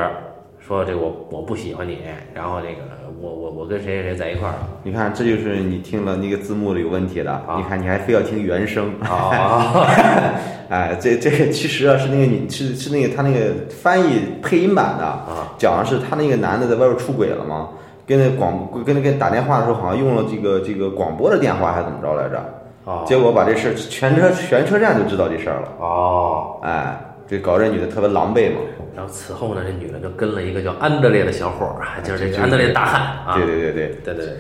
[0.58, 1.98] 说这个我我不喜欢你，
[2.34, 2.82] 然后那个
[3.20, 4.68] 我我我跟谁谁谁在一块儿了。
[4.82, 7.30] 你看，这就是你听了那个字幕里有问题的。
[7.30, 8.92] 啊你看，你还非要听原声。
[9.02, 9.86] 啊
[10.68, 17.68] 哎，这这个其实啊是那个女是是那个他那个翻译配音版的，啊讲的是他那个男的在外边出轨了嘛，
[18.06, 22.38] 跟那广跟那个打电话的时候好像用了这个这个广播的电话还是怎么着来着？
[22.84, 28.60] 哦结果把这事儿全车全车站都知道这事儿了，哦，哎，这搞这女的特别狼狈嘛。
[28.94, 34.34] 然后此后呢，这女的就跟了一个叫安德烈的小伙儿啊，就是这个安德烈大汉啊，对对对对，对对对，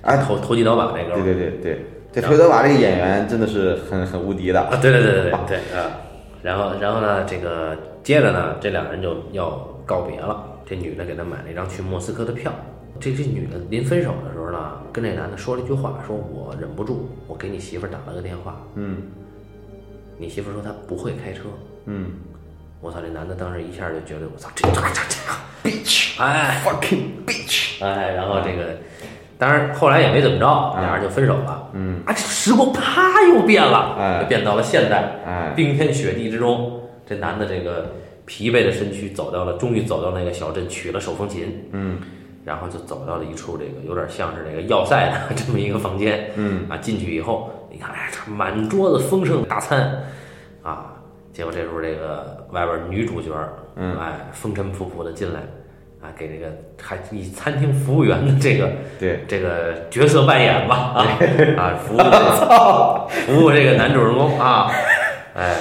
[0.00, 4.60] 哎投投机倒把那个，对对对对，这投机倒把这个演员真的是很很无敌的。
[4.62, 5.92] 啊，对对对对对对啊，
[6.42, 9.50] 然后然后呢，这个接着呢，这两人就要
[9.84, 10.42] 告别了。
[10.64, 12.50] 这女的给他买了一张去莫斯科的票。
[12.98, 19.02] 这这女的临分手的时候呢，跟这男的说了一句话，说我忍不住，我给你媳妇儿打了个电话，嗯
[20.18, 21.42] 你媳妇儿说她不会开车。
[21.86, 22.10] 嗯
[22.82, 27.84] 我操，这男的当时一下就觉得我操，这这这这，bitch，哎，fucking bitch。
[27.84, 28.76] 哎，然后这个，
[29.38, 31.68] 当然后来也没怎么着，俩人就分手了。
[31.74, 35.20] 嗯，啊，这时光啪又变了，哎就变到了现代。
[35.26, 41.98] 哎，冰天雪地之中，这男的这个疲惫的身躯走到了，终于走到那个小镇，取了手风琴，嗯
[42.50, 46.28] 然后就走到了一处这个有点像是这个要塞的 这么一个房间。
[46.34, 46.66] 嗯。
[46.68, 50.02] 啊，进去以后，你看，哎，这满桌子丰盛大餐，
[50.64, 50.86] 啊，
[51.32, 53.30] 结果这时候这个外边女主角，
[53.76, 53.96] 嗯。
[54.00, 55.38] 哎，风尘仆仆的进来，
[56.02, 61.06] 啊，给这个还以餐厅服务员的这个对，这个角色扮演吧，啊
[61.56, 64.72] 啊，服务 这个服务这个男主人公啊，
[65.36, 65.54] 哎，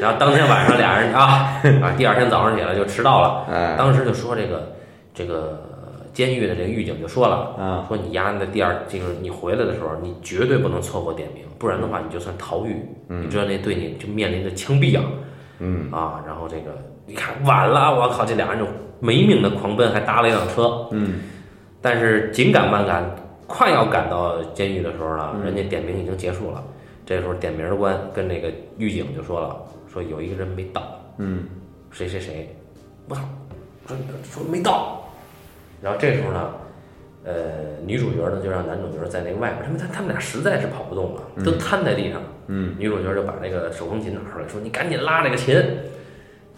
[0.00, 4.72] 然后当天晚上俩人啊啊，第二天早上起来就迟到了，哎，当时就说这个
[5.12, 5.62] 这个
[6.12, 7.84] 监狱的这个狱警就说了，啊。
[7.88, 12.76] 说你丫的第二就是你回来的时候，你绝对不能错过点名，不然的话你就算逃狱，
[13.08, 15.04] 你知道那对你就面临着枪毙啊
[15.58, 15.90] 嗯。
[15.92, 16.22] 啊！
[16.26, 18.66] 然后这个你看晚了，我靠，这俩人就
[18.98, 21.20] 没命的狂奔，还搭了一辆车，嗯。
[21.82, 26.62] 但是紧赶慢赶，快要赶到监狱的时候呢，人家点名已经结束了。
[27.04, 29.56] 这时候点名官跟那个狱警就说了，
[29.92, 30.82] 说有一个人没到，
[31.18, 31.44] 嗯。
[31.90, 32.54] 谁谁谁，
[33.08, 33.22] 我操，
[33.88, 34.99] 说说没到。
[35.82, 36.50] 然后这时候呢，
[37.24, 37.32] 呃，
[37.84, 42.20] 女主角呢就让男主角在那个外边，他们他他们俩实在是跑不动了，都瘫在地上。
[42.52, 45.56] 嗯女主角就把那个手风琴拿出来，说：“你赶紧拉这个琴。”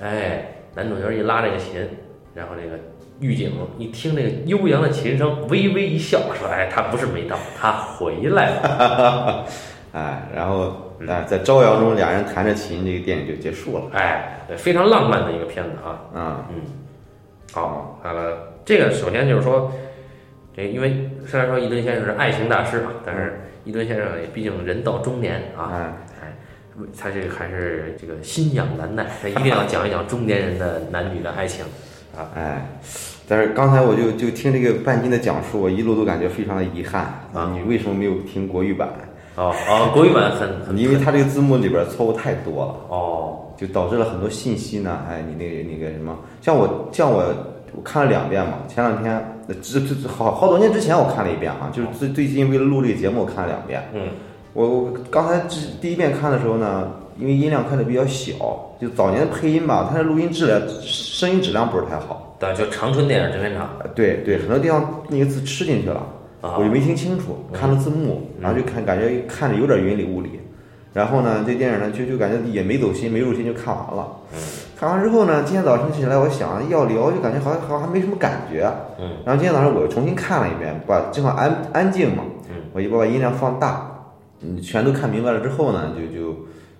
[0.00, 1.86] 哎，男主角一拉这个琴，
[2.34, 2.78] 然后这个
[3.20, 9.46] 狱警一听这个悠扬的琴声，微微一笑，说：“哎，他不是没到，他回来了。
[9.92, 16.00] 哎，然后哎，在朝阳中俩人弹着琴，这个电影就结束了。”哎，对，非常浪漫的一个片子啊。
[16.18, 16.62] 啊，嗯，
[17.52, 19.72] 好，好了，这个首先就是说，
[20.56, 26.36] 这因为虽然说伊顿先生是爱情大师啊，但是伊顿先生也毕竟人到中年啊，哎，哎，
[26.98, 31.64] 他这个还是这个心痒难耐，他一定要讲一讲中年人的男女的爱情
[32.16, 32.30] 啊。
[32.34, 32.66] 哎，
[33.28, 37.02] 但是刚才我就就听这个半斤的讲述，我一路都感觉非常的遗憾
[37.34, 38.88] 啊你为什么没有听国语版？
[39.34, 44.98] 哦哦，国语版很很因为它这个字幕里边错误太多了，哦就导致了很多信息呢。
[45.08, 47.22] 哎，你那个那个什么，像我像我
[47.74, 49.14] 我看了两遍嘛，前两天
[49.46, 53.82] 呃这这这好好多年之前我看了一遍啊，就是最最近为了录这个节目我看了两遍。
[53.94, 54.08] 嗯
[54.54, 58.34] 我我刚才第第一遍看的时候呢，因为音量开的比较小，
[58.78, 62.36] 就早年的配音吧，它的录音质量声音质量不是太好。
[62.38, 66.04] 对，就长春电影制片厂呃对对，很多地方那个字吃进去了，
[66.42, 70.38] 啊我就没听清楚，看了字幕，然后就看感觉看着有点云里雾里，
[70.92, 74.08] 然后呢，这电影呢就就感觉也没走心，没入心就看完了。
[74.78, 78.70] 看完之后呢，今天早晨起来，我想要聊，就感觉好像好像还没什么感觉。
[78.98, 79.08] 嗯。
[79.24, 83.90] 然后今天早上我又重新看了一遍，把正好安安静嘛，嗯，我一把音量放大，
[84.40, 86.36] 嗯，全都看明白了之后呢，就就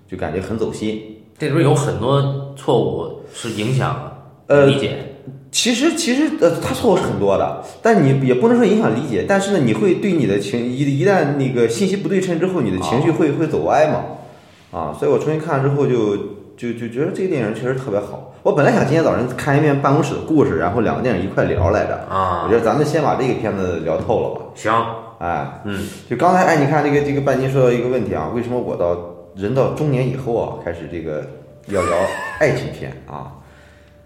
[0.07, 1.01] 就感觉很走心。
[1.37, 4.11] 这里边有很多错误是影响
[4.47, 5.12] 呃理解。
[5.53, 16.17] 其实其实呃，他错误是很多的，但你也不能说影响理解，但是呢，你会对你的情一一旦那个信息不对称之后，你的情绪会会走歪嘛，啊，所以我重新看了之后就
[16.57, 18.33] 就就觉得这个电影确实特别好。
[18.41, 24.41] 我本来想今天早上看一遍《办公室的故事》，然后两个电影一块聊来着，啊我觉得咱们先把这个片子聊透了吧。
[24.55, 24.73] 行，
[25.19, 28.97] 哎，嗯，就刚才哎，你看这个这个半斤说到一个问题啊，为什么我到
[29.35, 31.23] 人到中年以后啊，开始这个
[31.67, 31.95] 要聊
[32.39, 33.37] 爱情片啊？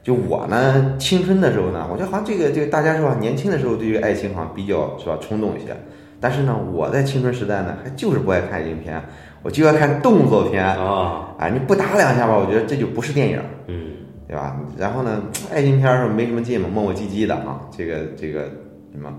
[0.07, 5.75] 就我呢，青春的时候呢，我觉得好像这个这个大家是吧，年轻的时候对于爱情好像比较是吧冲动一些，
[6.17, 9.03] 但是呢，我在青春时代呢，还就是不爱看爱情片，
[9.43, 10.63] 我就要看动作片。
[10.65, 13.95] 啊，啊，你不打两下吧，我觉得这就不是电影，嗯，
[14.29, 14.55] 对吧？
[14.77, 15.21] 然后呢，
[15.53, 18.43] 爱情片儿是没什么劲嘛，磨磨唧唧的啊，这个这个
[18.93, 19.13] 什么。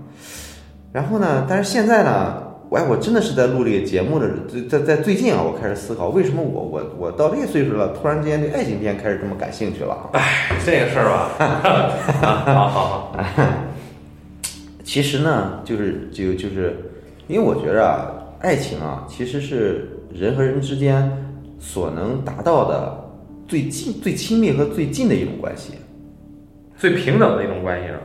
[0.91, 10.21] 然后呢，但是现在呢，我哎，我真的是在录这个节目的，在在在最近啊，我开始思考，为什么我我我到这个岁数了，突然之间对爱情片开始这么感兴趣了哎？
[10.63, 11.31] 这个事儿吧，
[12.21, 13.23] 啊好好好，
[14.83, 16.75] 其实呢，就是就就是，
[17.27, 21.11] 因为我觉着啊，爱情啊，其实是人和人之间
[21.59, 23.03] 所能达到的
[23.47, 25.73] 最近、最亲密和最近的一种关系。
[26.77, 27.99] 最平等的一种关系了，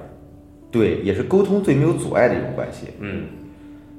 [0.70, 3.26] 对，也是沟通最没有阻碍的一种关系，嗯，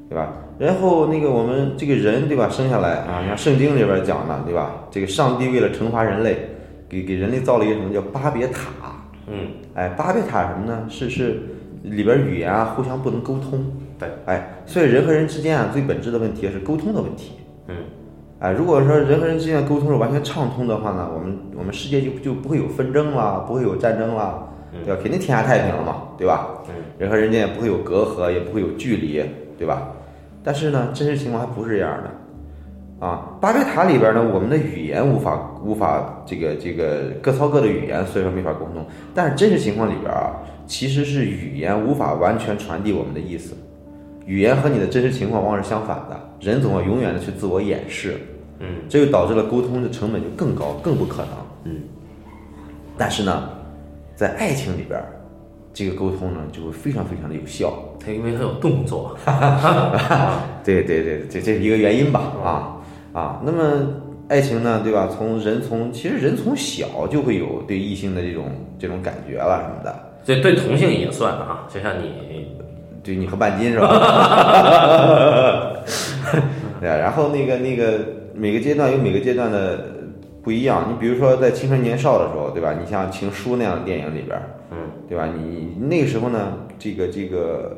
[0.10, 0.34] 对吧？
[0.58, 2.48] 然后那个我们这个人，对吧？
[2.50, 4.72] 生下来啊，像圣经里边讲的，对吧？
[4.90, 6.50] 这个上帝为了惩罚人类，
[6.88, 8.70] 给给人类造了一个什么叫巴别塔？
[9.28, 10.86] 嗯，哎，巴别塔什么呢？
[10.90, 11.42] 是是
[11.84, 13.66] 里边语言啊互相不能沟通，
[14.00, 17.34] 对，哎，所以人和人之间啊最本质的问题是沟通的问题。
[17.68, 17.76] 嗯，
[18.40, 24.48] 哎，如果说人和人之间的沟通是完全畅通的话呢，我们我们世界就就不会有纷争啦，不会有战争啦，
[24.86, 25.02] 对吧？
[25.02, 26.48] 肯定天下太平了嘛，对吧？
[26.70, 29.22] 嗯，人和人间也不会有隔阂，也不会有距离，
[29.58, 29.90] 对吧？
[30.46, 38.86] 但是呢，真实情况还不是这样的，啊，巴别塔里边呢，我们的语言无法无法这个这个各操各的语言，所以说没法沟通。
[39.16, 43.56] 但是真实情况里边啊，其实是语言无法完全传递我们的意思，
[44.28, 48.16] 语言和你的真实情况往往是相反的，人总要永远的去自我掩饰，
[48.60, 51.32] 嗯，这就导致了沟通的成本就更高，更不可能。
[51.64, 51.82] 嗯，
[52.96, 53.50] 但是呢，
[54.16, 55.06] 在爱情里边儿，
[55.76, 57.74] 这个沟通呢就会非常非常的有效。
[58.00, 59.16] 他因为他有动作，
[60.64, 62.22] 对对对，这这是一个原因吧？
[62.44, 62.78] 啊
[63.12, 63.88] 啊，那么
[64.30, 65.10] 爱情呢，对吧？
[65.12, 68.46] 从人从其实人从小就会有对异性的这种
[68.80, 69.94] 这种感觉了什么的。
[70.26, 72.48] 对对同性也算啊，就像你，
[73.04, 73.88] 对你和半斤是吧？
[76.80, 78.00] 对啊，然后那个那个
[78.34, 79.86] 每个阶段有每个阶段的
[80.46, 80.86] 不一样。
[80.88, 82.74] 你比如说在青春年少的时候，对吧？
[82.80, 84.78] 你像《情书》那样的电影里边儿，嗯，
[85.10, 85.26] 对吧？
[85.26, 87.76] 你那个时候呢，这个这个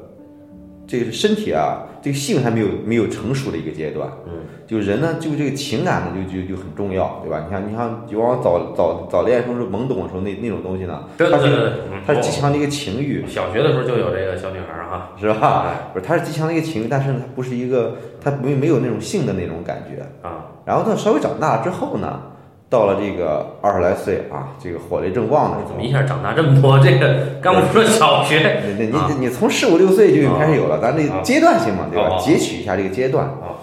[0.85, 4.33] 这个身体啊，这个性还没有没有成熟的一个阶段，嗯，
[4.67, 7.41] 就人呢，就这个情感呢，就就就很重要，对吧？
[7.45, 15.73] 你像，你像就往往早早早恋时候是懵懂的时候，那那种东西呢，它是对对对对，嗯它是极强的一个情欲，小学的时候就有这个小女孩儿哈，是吧？
[15.93, 20.01] 不是，它是极强的一个情欲，但是呢，它不是一个，它没没有那种性的那种感觉。
[20.27, 22.21] 啊，然后他稍微长大之后呢，
[22.69, 26.77] 到了这个二十来岁啊，这个火力正旺的时候怎么，一下长大这么多？
[26.79, 32.21] 这个刚不是说小学你你啊你你从十五六岁就已经开始有了，咱这啊阶段性嘛，对吧哦？
[32.21, 33.25] 截取一下这个阶段。
[33.25, 33.55] 啊，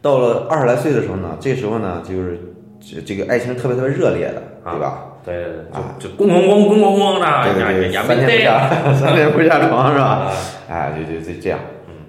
[0.00, 2.40] 到了二十来岁的时候呢，这时候呢，就是
[2.80, 5.04] 这这个爱情特别特别热烈的，啊对吧？
[5.24, 10.04] 对对对，啊就就咣咣咣咣咣咣的，对对对，呀三天不下三天不下床是吧？
[10.04, 10.32] 啊，
[10.70, 11.58] 哎，就就就这样。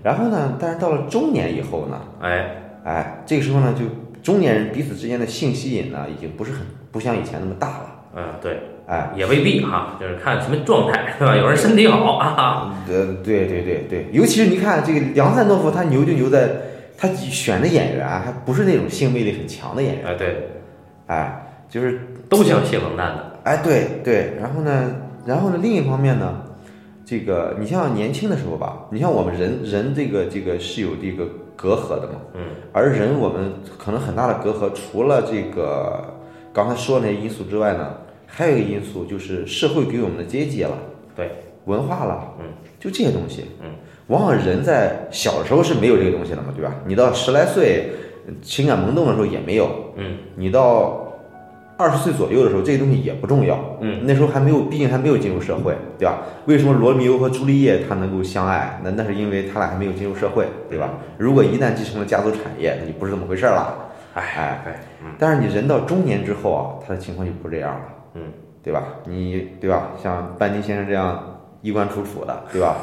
[0.04, 2.46] 然后呢，但是到了中年以后呢，哎，
[2.86, 3.86] 哎，这个时候呢，就
[4.22, 7.96] 中年人彼此之间的性吸引呢，已经不是很不像以前那么大了。
[8.16, 11.36] 嗯，对，哎，也未必哈，就是看什么状态，对吧？
[11.36, 16.50] 有人身体好啊，呃，对对对对，尤其是你看这个梁山伯夫，他牛就牛在，
[16.98, 20.50] 他选的演员还不是那种性魅力很强的演员，哎，对，
[21.06, 26.42] 哎，就是都像性冷淡的，哎，对对，然后呢，然后呢，另一方面呢，
[27.06, 31.28] 这个你像年轻的时候吧，你像我们人人这个这个是有这个
[31.62, 32.42] 隔阂的嘛，嗯，
[32.72, 36.02] 而人我们可能很大的隔阂，除了这个
[36.54, 40.72] 刚才说的那些因素之外呢，还有一个因素就是社会给我们的阶级了，
[41.18, 41.32] 对，
[41.66, 42.46] 文化了，嗯，
[42.80, 43.72] 就这些东西，嗯，
[44.08, 46.74] 往往人在小时候是没有这个东西的嘛，对吧？
[46.86, 47.90] 你到十来岁，
[48.42, 49.68] 情感萌动的时候也没有，
[49.98, 51.09] 嗯，你到
[51.80, 53.58] 二十岁左右的时候，这些东西也不重要。
[53.80, 56.20] 嗯，那时候还没有，毕竟还没有进入社会，对吧？
[56.46, 58.78] 为什么罗密欧和朱丽叶他能够相爱？
[58.84, 60.90] 那那是因为他俩还没有进入社会，对吧？
[61.18, 63.74] 如果一旦继承了家族产业，那就不是这么回事儿了。
[64.14, 67.82] 哎哎，对，嗯但是你人到中年之后啊，他的情况就不是这样了。
[68.16, 68.84] 嗯嗯，对吧？
[69.06, 69.92] 你对吧？
[70.04, 72.76] 像班尼先生这样衣冠楚楚的，对吧？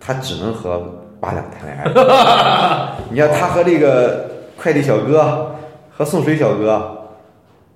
[0.00, 0.82] 他只能和
[1.20, 1.84] 八两谈恋爱。
[3.08, 5.54] 你看他和这个快递小哥、
[5.90, 6.99] 和送水小哥、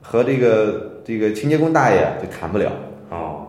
[0.06, 2.70] 和这个这个清洁工大爷就谈不了，
[3.10, 3.46] 哦，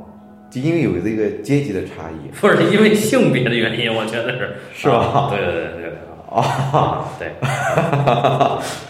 [0.50, 2.30] 就因为有这个阶级的差异。
[2.40, 5.92] 不是因为性别的原因，我觉得是 是吧啊对对对对对
[6.36, 7.32] 啊，对，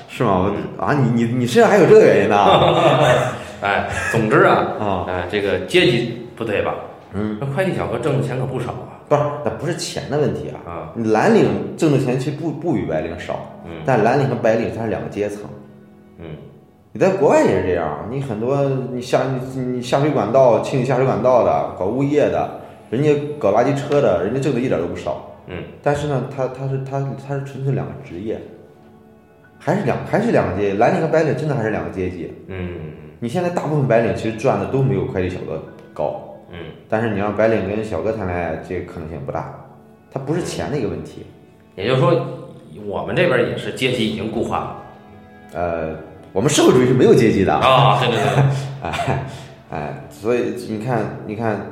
[0.07, 0.51] 是吗？
[0.77, 2.37] 我啊，你你你身上还有这个原因呢？
[3.61, 6.75] 哎，总之啊，啊，哎，这个阶级不对吧？
[7.13, 10.57] 嗯，那快递小哥挣的钱可不少啊不是，那不是钱的问题啊。
[10.69, 11.45] 啊，你蓝领
[11.77, 15.41] 挣的钱其实不不比白领少，嗯但蓝领和白领它是两个阶层。
[16.19, 16.25] 嗯
[16.95, 22.49] 你在国外也是这样，你很多你下你你下水管道清理下水管道的，搞物业的，
[22.89, 25.29] 人家搞垃圾车的，人家挣的一点都不少。
[25.47, 28.39] 嗯，但是呢，他他是他他是纯粹两个职业，
[29.59, 32.33] 还是两还是两个阶级，蓝领和白领真的还是两个阶级。
[32.47, 32.77] 嗯
[33.19, 35.61] 你现在大部分白领其实赚的都没有快递小哥
[35.93, 36.17] 高，
[36.49, 39.53] 嗯但是你让白领跟小哥谈恋爱，这个可能性不大，
[40.09, 41.25] 他不是钱的一个问题。
[41.75, 42.25] 也就是说，
[42.85, 44.77] 我们这边也是阶级已经固化了
[45.53, 45.95] 呃，
[46.35, 48.43] 我们社会主义是没有阶级的，啊，对对对，
[48.83, 49.25] 哎
[49.71, 51.65] 哎，所以你看，你看，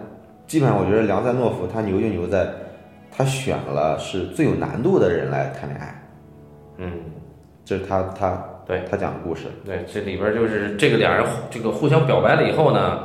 [0.47, 2.47] 基本上我觉得梁赞诺夫他牛就牛在，
[3.11, 6.01] 他选了是最有难度的人来谈恋爱，
[6.77, 6.93] 嗯，
[7.65, 8.81] 这是他他对。
[8.89, 9.47] 他讲的故事。
[9.65, 13.03] 对，这里边就是这个俩人这个互相表白了以后呢，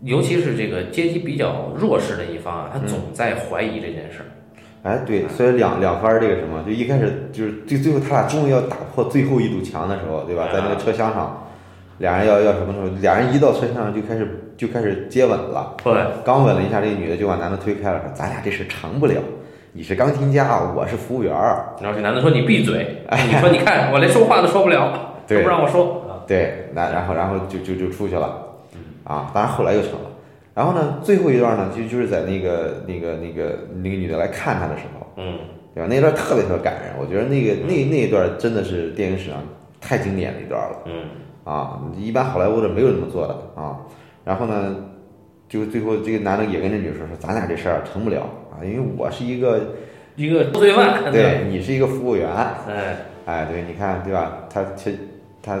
[0.00, 4.32] 尤其是这个阶级比较弱势的一方啊，他总在怀疑这件事儿。
[4.82, 10.48] 哎，对，所以两两番儿这个什么，就一开始就是最最后他俩终于要打破最后一堵墙的时候，对吧？
[10.52, 11.46] 在那个车厢上，
[11.98, 12.86] 俩人要要什么时候？
[13.00, 15.76] 俩人一到车厢上就开始就开始接吻了。
[15.84, 19.14] 对，刚吻了一下，这个女的就把男的推开了，说：“咱俩这事成不了，
[19.72, 21.76] 你是钢琴家，我是服务员儿。
[21.80, 23.04] 然后这男的说：“你闭嘴！
[23.28, 24.92] ”你说：“你看我连说话都说不了，
[25.28, 28.26] 都对不让我说。”啊，”对，那然后然后就就就出去了，
[29.04, 30.10] 啊，当然后来又成了。
[30.54, 35.38] 然后呢，最后一段呢，就就是在那个那个那个那个女的来看他的时候，嗯
[35.74, 35.86] 对吧？
[35.88, 39.38] 那一段特别特别感人，我觉得那个那那一段真的是电影史上
[39.80, 40.76] 太经典的一段了。
[40.84, 41.04] 嗯
[41.44, 43.78] 啊，一般好莱坞的没有这么做的啊。
[44.24, 44.76] 然后呢，
[45.48, 48.20] 就最后这个男的也跟这女的说说，咱俩这事儿成不了
[48.52, 49.58] 啊，因为我是一个，
[50.16, 52.28] 一个罪犯，对你是一个服务员，
[52.68, 54.44] 哎，哎，对，你看对吧？
[54.52, 54.98] 他其实
[55.42, 55.58] 他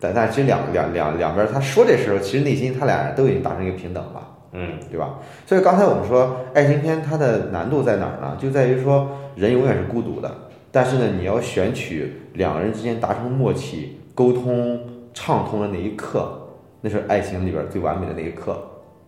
[0.00, 4.28] 但但其实两两两两边他说这时候，其实内心他俩都已经达成一个平等了。
[4.52, 5.18] 嗯对吧？
[5.46, 8.36] 所以刚才我们说爱情片它的难度在哪儿呢？
[8.38, 10.30] 就在于说人永远是孤独的，
[10.70, 14.80] 但是呢，你要选取两个人之间达成默契、沟通
[15.14, 16.38] 畅通的那一刻，
[16.80, 18.62] 那是爱情里边最完美的那一刻，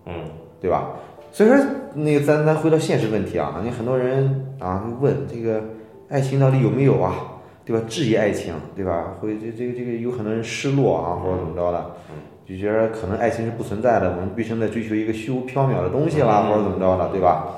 [0.07, 0.15] 嗯
[0.61, 0.91] 对吧？
[1.31, 1.59] 所以说，
[1.95, 5.63] 那个咱咱回到现实问题啊，你很多人啊会问这个
[6.09, 7.13] 爱情到底有没有啊？
[7.67, 7.83] 对吧？
[7.89, 9.15] 质疑爱情，对吧？
[9.21, 11.91] 会这这个这个有很多人失落啊，或者怎么着的，
[12.47, 17.57] 就觉得可能爱情是不存在的，我们毕生在追求一个虚无缥缈的东西啦，或者怎么着的，对吧？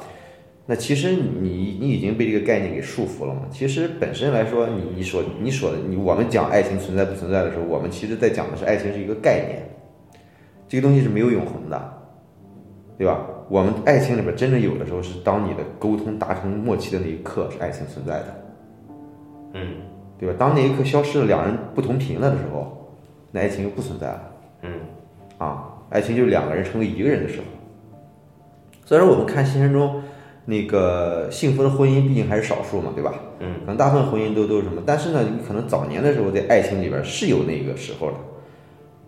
[0.69, 3.43] 那其实你你已经被这个概念给束缚了嘛？
[3.51, 9.63] 其实本身来说，你你所你所你我们讲爱情存在不存在的时候，我们其实在讲的是爱情是一个概念，
[10.69, 11.93] 这个东西是没有永恒的，
[12.99, 13.25] 对吧？
[13.49, 18.45] 我们爱情里边真正有的时候是当你的沟通达成默契的那一刻，是爱情存在的。
[19.55, 19.77] 嗯
[20.19, 20.35] 对吧？
[20.37, 22.91] 当那一刻消失了，两人不同频了的时候，
[23.31, 24.71] 那爱情就不存在了嗯
[25.39, 25.73] 啊！
[25.91, 27.45] 爱情就是两个人成为一个人的时候。
[28.85, 30.03] 虽然说我们看现实中
[30.45, 33.15] 那个幸福的婚姻毕竟还是少数嘛，对吧？
[33.41, 34.83] 嗯，可能大部分婚姻都都是什么？
[34.87, 38.15] 但是呢，你可能早年的时候在爱情里边是有那个时候的，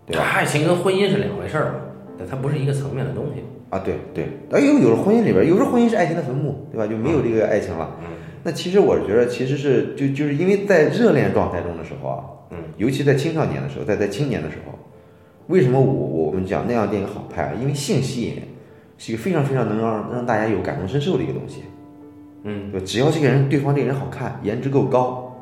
[0.07, 0.23] 对吧？
[0.23, 1.79] 爱情跟婚姻是两回事儿嘛，
[2.17, 3.43] 对，它不是一个层面的东西。
[3.69, 6.87] 啊，对对，哎，有有的婚姻里边，有时候婚姻是爱情的坟墓，对吧？
[6.87, 7.95] 就没有这个爱情了。
[8.01, 8.07] 嗯
[8.41, 14.78] 那其实我觉得，其实是就就是因为在热恋状态中的时候啊，嗯，尤其在青少年的时候，在在青年的时候，
[15.49, 15.93] 为什么我
[16.27, 17.53] 我们讲那样电影好拍啊？
[17.59, 18.35] 因为性吸引
[18.99, 21.63] 是一个非常非常能让让大家有感同身受的一个东西，
[22.43, 22.79] 嗯对？
[22.81, 25.35] 只要这个人对方这个人好看，颜值够高，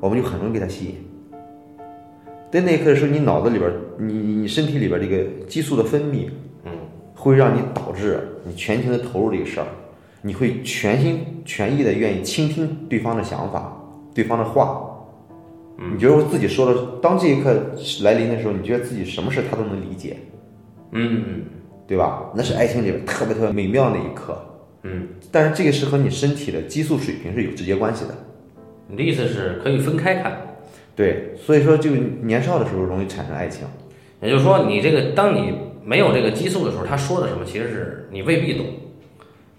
[0.00, 0.96] 我们就很容易被他吸引。
[2.50, 6.28] 在那一刻的时候，你脑子里边，你你你身体里边这个激素的分泌，
[6.64, 6.72] 嗯
[7.14, 9.66] 会让你导致你全情的投入这个事儿，
[10.22, 13.80] 你会全心全意的愿意倾听对方的想法、
[14.12, 14.88] 对方的话。
[15.76, 17.54] 你觉得我自己说的，当这一刻
[18.02, 20.16] 来临的时候，你觉得自己什么事他都能理解，
[20.92, 21.44] 嗯
[21.86, 22.30] 对吧？
[22.34, 24.40] 那是爱情里边特别特别美妙的一刻。
[24.84, 28.14] 嗯，但是这个是和你身体的激素水平是有直接关系的。
[28.88, 30.36] 你的意思是可以分开看，
[30.94, 33.66] 对，所以说就年少的时候容易产生爱情。
[34.20, 35.52] 也就是说，你这个当你
[35.84, 38.66] 没有这个激素的时候，他说的什么其实是你未必懂，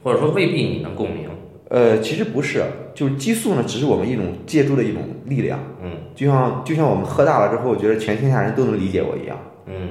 [0.01, 1.29] 或者说未必你能共鸣。
[1.69, 5.59] 呃，其实不是，就是激素呢，只是我们一种借助的一种力量。
[5.83, 9.37] 嗯就像就像我们喝大了之后，觉得全天下人都能理解我一样。
[9.65, 9.89] 嗯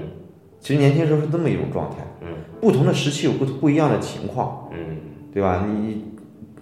[0.60, 1.96] 其实年轻时候是这么一种状态。
[2.20, 2.28] 嗯，
[2.60, 4.96] 不同的时期有不不一样的情况，嗯，
[5.34, 5.64] 对吧？
[5.66, 6.04] 你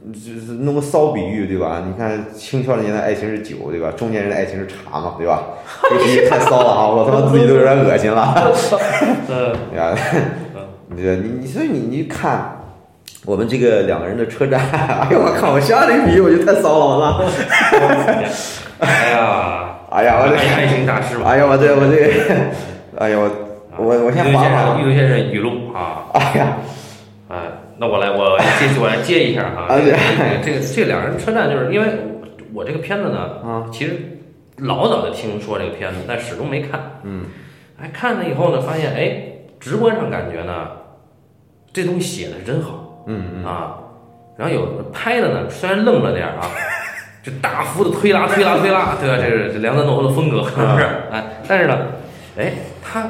[0.02, 1.82] 你就是弄个骚比喻，对吧？
[1.86, 3.90] 你看青少的年的爱情是酒，对吧？
[3.90, 5.42] 中年人的爱情是茶嘛，对吧？
[5.82, 6.88] 这个比喻太骚了啊！
[6.88, 8.34] 我他妈自己都有点恶心了。
[9.28, 9.94] 嗯，对吧？
[10.88, 12.58] 你你你所以你你看
[13.26, 15.52] 我们这个两个人的车站， 哎呦我靠！
[15.52, 17.28] 我想这个比喻我就太骚了，我操！
[18.80, 22.34] 哎呀，哎呀我这爱情大师嘛，哎呀我这我这个，
[22.98, 24.88] 哎呀我我我先玉先划划生，。
[24.88, 26.56] 玉先生语录啊，哎呀，
[27.28, 27.42] 啊，
[27.78, 29.98] 那我来，我接我来接一下啊， 啊对这个
[30.42, 31.88] 这个这两人车站，就是因为
[32.52, 33.66] 我这个片子呢，啊。
[33.72, 33.96] 其实
[34.58, 36.80] 老早就听说这个片子，但始终没看。
[37.02, 37.24] 嗯，
[37.80, 39.22] 哎，看了以后呢，发现哎，
[39.58, 40.68] 直观上感觉呢，
[41.72, 43.04] 这东西写的真好。
[43.06, 43.44] 嗯嗯。
[43.44, 43.76] 啊。
[44.36, 46.48] 然后有拍的呢，虽然愣了点儿啊，
[47.22, 49.16] 就大幅的推拉推拉推拉，对吧？
[49.18, 51.78] 这是这梁丹诺夫的风格， 是不是哎，但是呢，
[52.38, 52.52] 哎，
[52.82, 53.08] 他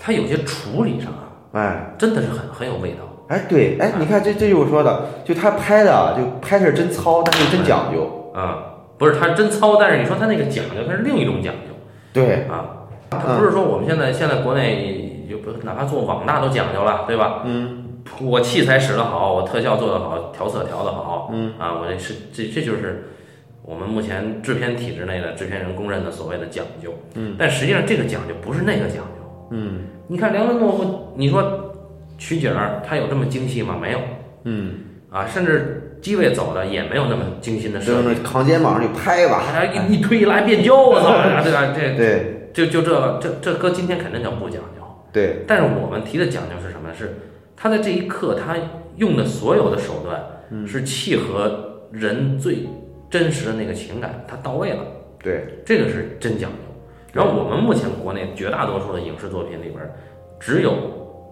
[0.00, 2.98] 他有些处理上啊，哎真的是很很有味道。
[3.28, 8.32] 哎对哎，你看这这就是我说的，就他拍的啊就拍的是真糙，但是真讲究。
[8.34, 8.58] 啊，
[8.98, 11.70] 不是他真糙，但是你说他那个讲究，他是另一种讲究
[12.12, 12.76] 对，啊。
[13.10, 17.40] 他不是说我们现在现在国内就不哪怕做网大都讲究了，对吧？
[17.44, 17.78] 嗯
[18.20, 23.10] 我器材使得好，我特效做得好，调色调得好，嗯啊，我这是这这就是
[23.70, 26.92] 我们目前制片体制内的制片人公认的所谓的讲究。
[27.14, 29.48] 嗯，但实际上这个讲究不是那个讲究。
[29.52, 31.72] 嗯你看梁文诺夫，你说
[32.18, 33.78] 取景儿他有这么精细吗？
[33.80, 34.00] 没有
[34.42, 34.72] 嗯，
[35.08, 38.08] 啊，甚至机位走的也没有那么精心的设计。
[38.08, 39.36] 是扛肩膀上就拍吧。
[39.36, 41.12] 啊，一一推一拉变焦，我操，
[41.44, 41.72] 对吧？
[41.72, 44.82] 这对就就这这这搁今天肯定叫不讲究。
[45.12, 46.92] 对，但是我们提的讲究是什么？
[46.92, 47.14] 是
[47.56, 48.56] 他在这一刻他
[48.96, 52.66] 用的所有的手段，嗯是契合人最
[53.10, 54.82] 真实的那个情感，它到位了，
[55.22, 55.44] 对。
[55.66, 56.56] 这个是真讲究。
[57.12, 59.80] 然后我们目前国内绝大多数的影视作品里边，
[60.38, 60.76] 只有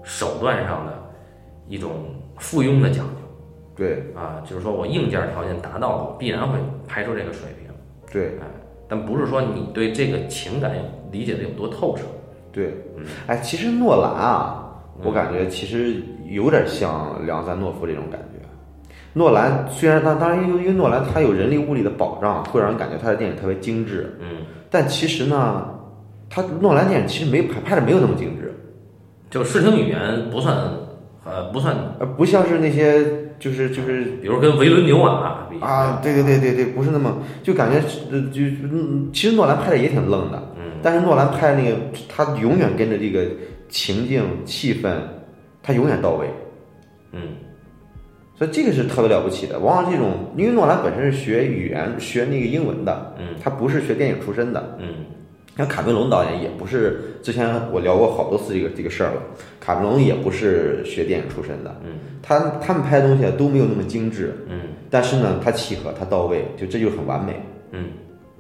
[0.03, 0.93] 手段上的
[1.69, 1.91] 一种
[2.39, 3.13] 附庸的讲究。
[3.77, 4.03] 对。
[4.15, 6.59] 啊，就是说我硬件条件达到了，我必然会
[6.89, 7.73] 拍出这个水平。
[8.13, 8.27] 对。
[8.41, 8.47] 哎，
[8.89, 10.73] 但不是说你对这个情感
[11.13, 12.03] 理解的有多透彻。
[12.51, 12.75] 对。
[12.97, 18.28] 嗯，哎，其实诺兰啊，我感觉其实有点像梁赞诺夫这种感觉。
[19.19, 25.69] 诺兰虽然当当然因为因为诺兰他有人力物力的保障，会让人感觉他的电影特别精致，嗯，但其实呢，
[26.31, 28.55] 他诺兰电影其实没拍拍的没有那么精致，
[29.29, 30.57] 就视听语言不算，
[31.25, 33.05] 呃，不算，呃，不像是那些
[33.41, 35.59] 就是就是比如跟维伦纽瓦比。
[35.61, 38.41] 啊，对对对对对，不是那么就感觉就
[38.71, 41.77] 嗯，其实诺兰拍的也挺愣的，嗯，但是诺兰拍的那个
[42.09, 43.27] 他永远跟着这个
[43.69, 44.95] 情境气氛，
[45.63, 46.29] 他永远到位。
[47.13, 47.23] 嗯
[48.39, 49.59] 所以这个是特别了不起的。
[49.59, 54.79] 往往这种，因为诺兰本身是学语言、学那个英文的，嗯他不是学电影出身的。
[54.81, 54.95] 嗯
[55.57, 59.23] 像卡梅隆导演也不是，之前我聊过好多次这个这个事儿了。
[59.59, 67.43] 卡梅隆也不是学电影出身的，嗯他他们拍的东西都没有那么精致，嗯但是呢，他契合，他到位，就这就很完美。
[67.73, 67.87] 嗯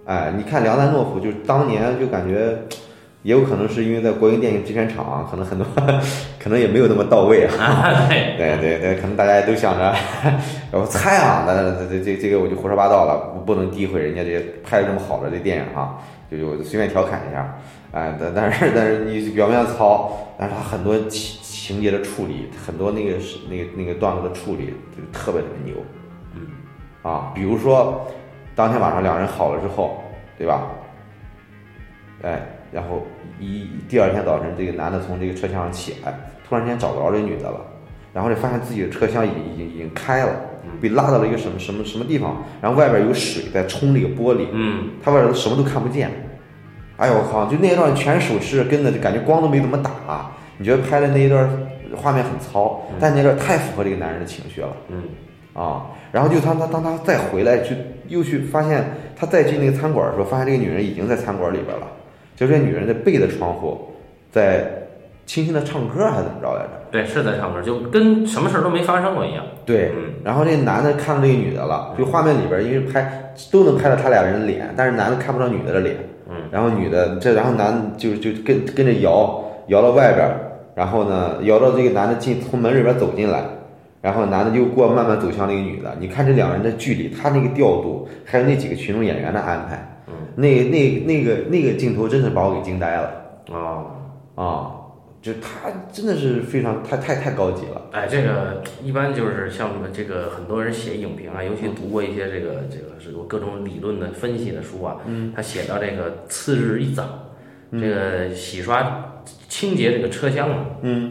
[0.04, 2.56] 哎，你看梁丹诺夫，就是当年就感觉，
[3.22, 5.66] 也有可能是因为在国营电影制片厂，可能很多
[6.38, 7.54] 可能也没有那么到位啊。
[7.58, 9.94] 啊，对， 对对对，可能大家也都想着，
[10.72, 15.98] 我猜啊，那这这这个我就胡说八道了，不不能诋毁人家这些拍的这么好的这电影啊，
[16.30, 17.58] 就就随便调侃一下，
[17.92, 25.82] 哎，但但是但是你表面上糙，但是他很多情情节的处理，很多那个是那个那个段落的处理，就特别特别牛，
[26.34, 26.46] 嗯
[27.02, 28.06] 啊，比如说
[28.54, 30.02] 当天晚上两人好了之后，
[30.38, 30.62] 对吧？
[32.22, 32.40] 哎，
[32.78, 33.02] 然后
[33.40, 36.14] 一第二天早晨，这个男的从这个车厢上起来，
[36.48, 37.58] 突然间找不着这女的了，
[38.14, 40.30] 然后就发现自己的车厢已经已经已经开了，
[40.80, 46.08] 被拉到了一个什么什么什么地方，然后外边有水在冲这个玻璃，嗯他外边什么都看不见。
[46.98, 47.46] 哎呦我靠！
[47.46, 50.30] 就那一段全手持跟的，就感觉光都没怎么打。
[50.56, 51.48] 你觉得拍的那一段
[51.96, 54.68] 画面很糙，但那段太符合这个男人的情绪了。
[54.88, 55.02] 嗯
[55.54, 57.76] 啊，然后就当他当他再回来去
[58.06, 58.84] 又去发现
[59.16, 61.86] 他再进那个餐馆的时候，发现这个女人已经在餐馆里边了，
[62.38, 63.88] 就是这女人在背着窗户，
[64.30, 64.64] 在
[65.26, 66.70] 轻轻的唱歌还是怎么着来着？
[66.92, 69.44] 对，是在唱歌，就跟什么事儿都没发生过一样。
[69.66, 75.96] 对，嗯然后这男的看到这个女的了，就画面里边因为拍都能拍到他俩人的脸，但是男的看不到女的的脸，
[76.30, 80.30] 嗯，然后女的这然后男就就跟跟着摇摇到外边，
[80.76, 83.42] 然后呢摇到这个男的进从门里边走进来。
[84.00, 89.97] 然后男的就过慢慢走向那个女的，你看这两人的距离，他那个调度，还有那几个群众演员的安排，嗯，
[90.36, 93.10] 那那那个那个镜头真是把我给惊呆了。
[93.52, 93.86] 啊，
[94.34, 94.74] 啊！
[95.20, 107.04] 就他真的是非常太太太高级了，哎，这个一般就是像这个很多人写影评啊，尤其读过一些这个这个这个各种理论的分析的书啊，嗯，他写到这个次日一早，
[107.72, 111.10] 这个洗刷清洁这个车厢嘛，嗯，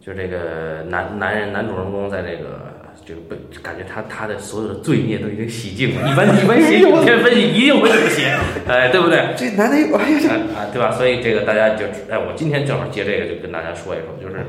[0.00, 2.67] 就这个男男人男主人公在这个
[3.08, 8.36] 这个被感觉他他的所有的罪孽都已经洗净了，一般一般写影片分析一定会这么写，
[8.68, 9.32] 哎，对不对？
[9.34, 10.18] 这男的有，哎呀，
[10.54, 10.90] 啊啊，对吧？
[10.90, 14.44] 所以这个大家就哎，我今天正好借这个，就跟大家说一说，就是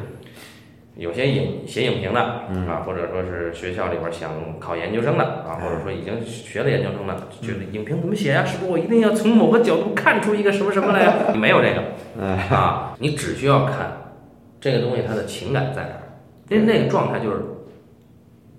[0.97, 4.29] 有些影写影评的啊，或者说是学校里边想
[4.59, 8.43] 考研究生的啊，或者说已经学了研究生的，觉得影评怎么写呀？
[8.43, 11.13] 是不是我一定要从某个角度看出一个什么什么来呀？
[11.33, 14.11] 没有这个啊，你只需要看
[14.59, 16.03] 这个东西它的情感在哪儿，
[16.49, 17.37] 那那个状态就是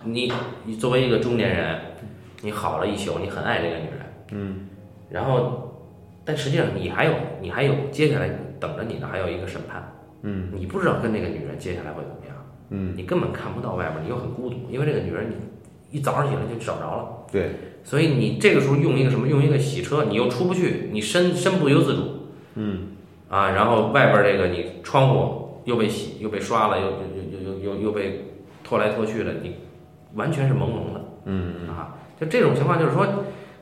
[0.05, 0.33] 你
[0.65, 1.79] 你作为一个中年人，
[2.43, 3.99] 你好了一宿，你很爱这个女人，
[4.33, 4.69] 嗯，
[5.11, 5.85] 然后，
[6.25, 9.93] 但实际上你还有你还有接下来等着你的还有一个审判，
[10.23, 12.37] 嗯，你不知道跟那个女人接下来会怎么样，
[12.71, 17.51] 嗯，你根本看不到外边，你又很孤独，因为这个女人你一早上起来就找不着了，对，
[17.85, 19.29] 所以你这个时候用一个什么？
[19.29, 22.03] 用一个洗车，你又出不去，你身身不由自主，
[22.55, 22.89] 嗯，
[23.29, 28.25] 啊，然后外边这个你窗户又被洗又被刷了，又又又又又又被
[28.63, 29.57] 拖来拖去的，你
[30.15, 31.01] 完全是朦胧的。
[31.25, 33.07] 嗯啊，就这种情况，就是说，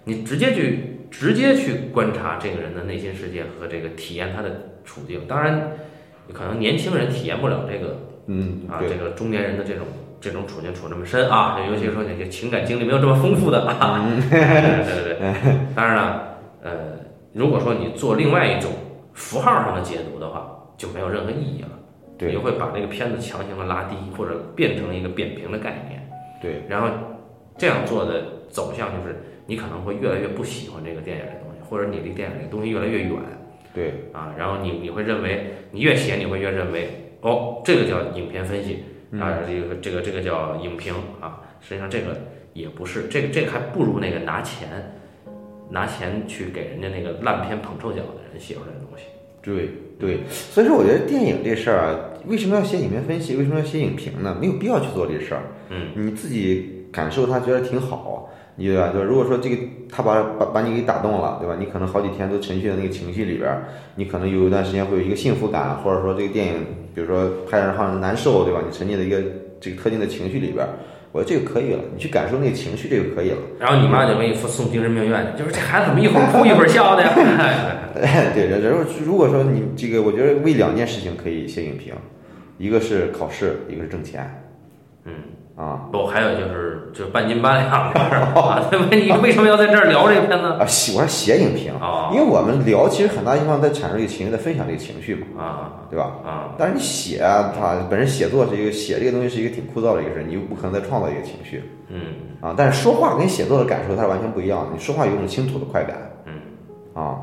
[0.04, 5.26] 你直接去直接去观察这个人的内心世界和这个体验他的处境。
[5.26, 5.72] 当然，
[6.32, 9.86] 可能年轻人体验不了这个嗯，啊，这个中年人的这种
[10.20, 15.42] 这种处境处这么深啊，尤其是说那些情感经历没有这么丰富的啊， 对对对。
[15.74, 16.70] 当然了，呃，
[17.32, 18.70] 如果说你做另外一种
[19.12, 21.68] 符号上的解读的话，就没有任何意义了。
[22.16, 25.97] 对你就会把这个片子强行的拉低，或者变成一个扁平的概念。
[26.40, 26.88] 对，然后
[27.56, 29.16] 这样做的走向就是，
[29.46, 33.12] 你可能会越来越不喜欢这个电影的东西，或者你离电影的东西越来越远
[33.74, 34.34] 对，啊。
[34.38, 36.88] 然后你你会认为，你越写你会越认为，
[37.20, 38.84] 哦，这个叫影片分析
[39.18, 41.42] 啊，这个这个这个叫影评啊。
[41.60, 42.16] 实际上这个
[42.52, 44.68] 也不是，这个这个还不如那个拿钱
[45.70, 49.04] 拿钱去给人家那个烂片捧臭脚的人写出来的东西。
[49.42, 53.34] 对，对，所以说我觉得电影这事儿啊，为什么要写影片分析？
[53.36, 54.36] 为什么要写影评呢？
[54.40, 55.42] 没有必要去做这事儿。
[55.70, 58.90] 嗯，你自己感受他觉得挺好，你对吧？
[58.94, 59.56] 就如果说这个
[59.90, 61.56] 他把把把你给打动了，对吧？
[61.58, 63.64] 你可能好几天都沉浸在那个情绪里边儿，
[63.96, 66.54] 你可能有一段时间会有一个幸福感，或者说这个电影，
[66.94, 68.60] 比如说拍着让人难受，对吧？
[68.64, 69.20] 你沉浸在一个
[69.60, 70.70] 这个特定的情绪里边儿，
[71.18, 73.38] 我说这个可以了，你去感受那个情绪，这个可以了。
[73.58, 77.10] 然后你妈就给你送精神病院去，就是这孩子怎么一会儿哭一会儿笑的呀？
[78.32, 81.92] 对，然后如果说你这个，我觉得为两件事情可以写影评，
[82.56, 84.44] 一个是考试，一个是挣钱。
[85.06, 85.12] 嗯。
[85.58, 87.98] 啊不，还有就是就是半斤八两的
[88.70, 88.78] 事？
[88.94, 90.46] 你为什么要在这儿聊这个片子？
[90.52, 96.12] 啊，喜欢写影评啊因为我们聊其实很大地方在产生一个情绪，在分享这个情绪嘛，啊对吧？
[96.24, 102.00] 啊，但是你写啊，它本身写作是一个写这个东西是一个挺枯燥的一个事儿，你又不可能再创造一个情绪嗯
[102.40, 102.54] 啊。
[102.56, 105.96] 但是说话跟写作的感受它是完全不一样的，你说话有一种倾吐的快感
[106.26, 106.34] 嗯
[106.94, 107.16] 啊。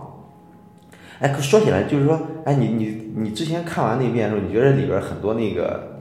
[1.20, 5.95] 哎，可说起来就是说，哎，你你你之前看完那遍的时候，你觉得里边很多那个，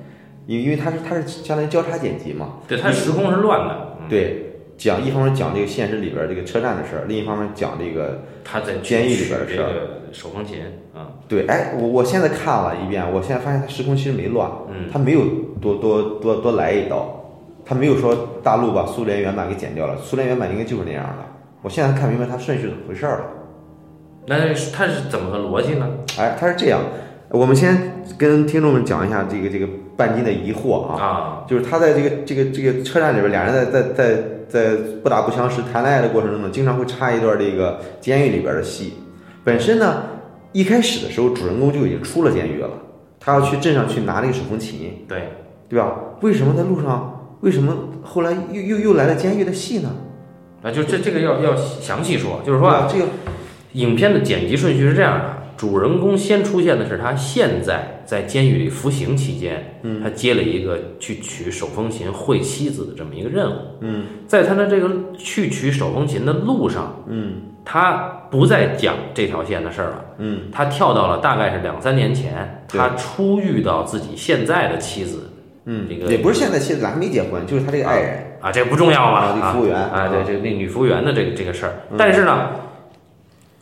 [0.46, 9.70] 因因为它是它是相当于交叉剪辑嘛，对，它时空是乱的，嗯，对，讲一方面讲这个现实里边这个车站的事儿，另一方面讲这个他在监狱里边的事儿
[10.12, 10.58] 手风琴
[10.94, 15.22] 啊，对，哎，我我现在看了一遍，我现在发现它时空其实没乱，嗯它没有
[15.60, 17.24] 多多多多来一刀，
[17.64, 21.24] 他没有说大陆把苏联原版给剪掉了，苏联原版应该就是那样的。
[21.62, 23.24] 我现在看明白它顺序怎么回事儿了。
[24.26, 25.88] 那是它是怎么个逻辑呢？
[26.18, 26.80] 哎，它是这样，
[27.34, 29.66] 我们先跟听众们讲一下这个这个
[29.96, 38.92] 半斤的疑惑啊，啊，就是他在这个这个这个车站里边，俩人在在在在不打不相识、谈恋爱的过程中呢，经常会插一段这个监狱里边的戏。
[39.42, 40.04] 本身呢，
[40.52, 42.70] 一开始的时候，主人公就已经出了监狱了，
[43.18, 45.30] 他要去镇上去拿那个手风琴，对，
[45.68, 45.92] 对吧？
[46.20, 49.90] 为什么在路上，为什么后来又又又来了监狱的戏呢？
[50.62, 53.06] 啊，就这这个要要详细说，就是说啊，这个
[53.72, 55.24] 影片的剪辑顺序是这样的：
[55.64, 60.02] 主人公先出现的是他现在在监狱里服刑期间，嗯。
[60.02, 63.56] 他接了一个去取手风琴会妻子的这么一个任务。
[63.80, 64.04] 嗯。
[64.26, 67.36] 在他的这个去取手风琴的路上，嗯。
[67.64, 67.92] 他
[68.30, 70.40] 不再讲这条线的事儿了，嗯。
[70.52, 72.78] 他跳到了大概是两三年前，对。
[72.78, 75.30] 他初遇到自己现在的妻子
[75.64, 79.18] 嗯，这个也不是现在妻子还没结婚，就是他这个爱人，啊，这不重要嘛？
[79.20, 80.24] 啊这服务员啊，对，啊。
[80.26, 82.50] 这那女服务员的这个这个事儿，但是呢，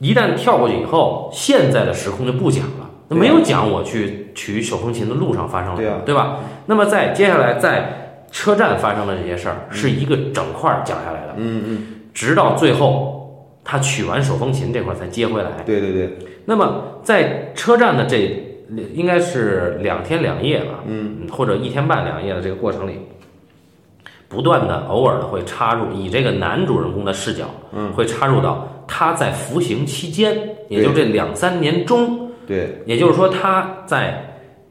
[0.03, 3.21] 一旦跳过去以后，现在的时空就不讲了，对啊。
[3.21, 6.41] 没有讲我去取手风琴的路上发生了什么，对吧？
[6.67, 15.51] 那么在接下来在车站发生的这些事儿，是一个整块儿讲下来的，嗯嗯，直到最后他取完手风琴这块儿才接回来。
[15.65, 18.45] 对对对，那么在车站的这
[18.93, 22.99] 应该是两天两夜吧，嗯，或者一天半两夜的这个过程里，
[24.29, 30.37] 不断的偶尔的会插入以这个男主人公的视角，嗯，会插入到他在服刑期间，
[30.69, 34.23] 也就这两三年中对，也就是说他在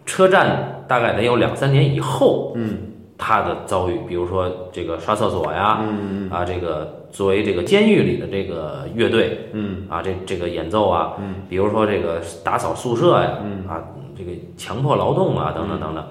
[0.05, 2.77] 车站大概得有两三年以后，嗯，
[3.17, 9.85] 他的遭遇，比如说这个刷厕所呀，嗯啊，这个作为这个监狱里的这个乐队，嗯。
[9.89, 13.67] 啊，这这个演奏啊，嗯，比如说这个打扫宿舍呀，嗯。
[13.67, 13.81] 啊，
[14.17, 16.03] 这个强迫劳动啊，等等等等，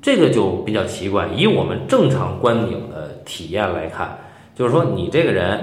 [0.00, 1.28] 这个就比较奇怪。
[1.28, 4.18] 以我们正常观影的体验来看，
[4.54, 5.62] 就是说你这个人，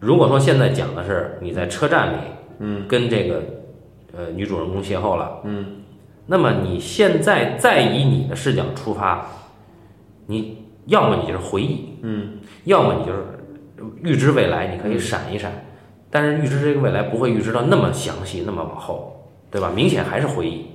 [0.00, 2.16] 如果说现在讲的是你在车站里，
[2.58, 3.42] 嗯，跟这个
[4.16, 5.82] 呃女主人公邂逅了，嗯，
[6.26, 9.26] 那么你现在再以你的视角出发，
[10.26, 13.24] 你要么你就是回忆，嗯，要么你就是
[14.02, 15.50] 预知未来，你可以闪一闪，
[16.10, 19.70] 但是预知这个未来不会预知到那么详细，那么往后，对吧？
[19.74, 20.66] 明显还是回忆。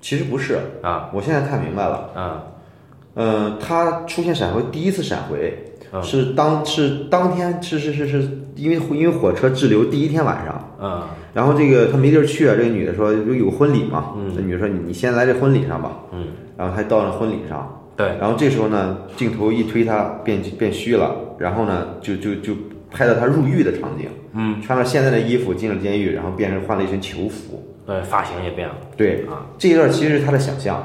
[0.00, 1.10] 其实不是，啊。
[1.12, 2.10] 我现在看明白了。
[2.14, 2.44] 啊。
[3.16, 6.02] 嗯，他出现闪回，第一次闪回嗯。
[6.02, 11.02] 是当是当天是是是是因为因为火车滞留第一天晚上，嗯。
[11.34, 14.32] 然后这个他没地儿去啊，这个女的说有有婚礼嘛，嗯。
[14.34, 16.26] 这女的说你你先来这婚礼上吧，嗯，
[16.56, 22.54] 然后他到了婚礼上，对，然后这时候呢，镜头一推他变变虚了，然后呢就就就
[22.90, 28.74] 拍到他入狱的场景，嗯，穿了现在的衣服进了监狱，然后变成换了一身囚服，对，发型也变了。
[28.96, 30.76] 对，啊，这一段其实是他的想象，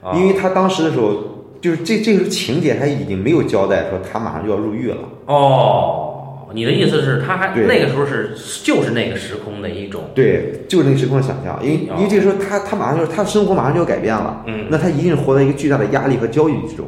[0.00, 7.66] 啊因为他当时的时候，就是这这个情节他已经没有交代说他马上就要入狱了，哦，你的意思是他还对。
[7.66, 11.96] 那个时候是就是那个时空的一种对，就是那个时空的想象，因为哦。
[11.98, 16.86] 因为这个时候他他马上就是他的生活马上就要改变了，嗯，那他一定是活在一个巨大的压力和焦虑之中，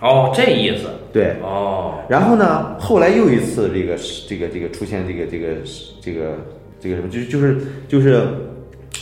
[0.00, 0.84] 哦，这意思。
[1.12, 1.36] 对。
[1.42, 3.96] 哦，然后呢，后来又一次这个
[4.28, 5.46] 这个这个出现这个这个
[6.00, 6.36] 这个
[6.78, 7.58] 这个什么，就是就是
[7.88, 8.22] 就是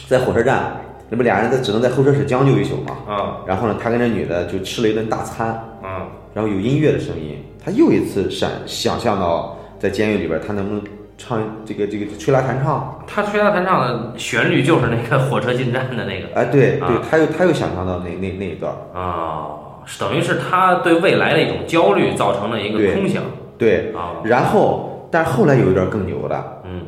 [0.08, 2.96] 在火车站，那不俩人在只能在候车室将就一宿嘛。
[3.06, 5.48] 啊然后呢，他跟这女的就吃了一顿大餐，
[5.82, 10.82] 啊然后有音乐的声音，他又一次闪想象到在监狱里边，他能不能
[11.16, 13.02] 唱这个这个吹拉弹唱？
[13.06, 19.48] 他吹拉弹唱的旋律就是那个火车进站的那个哎，对对啊，他又他又想象到那那那一段，啊，
[19.84, 23.22] 是等于是他对未来的一种焦虑造成了一个空想
[23.56, 23.92] 对。
[23.96, 26.82] 啊，然后，但是后来有一段更牛的，嗯，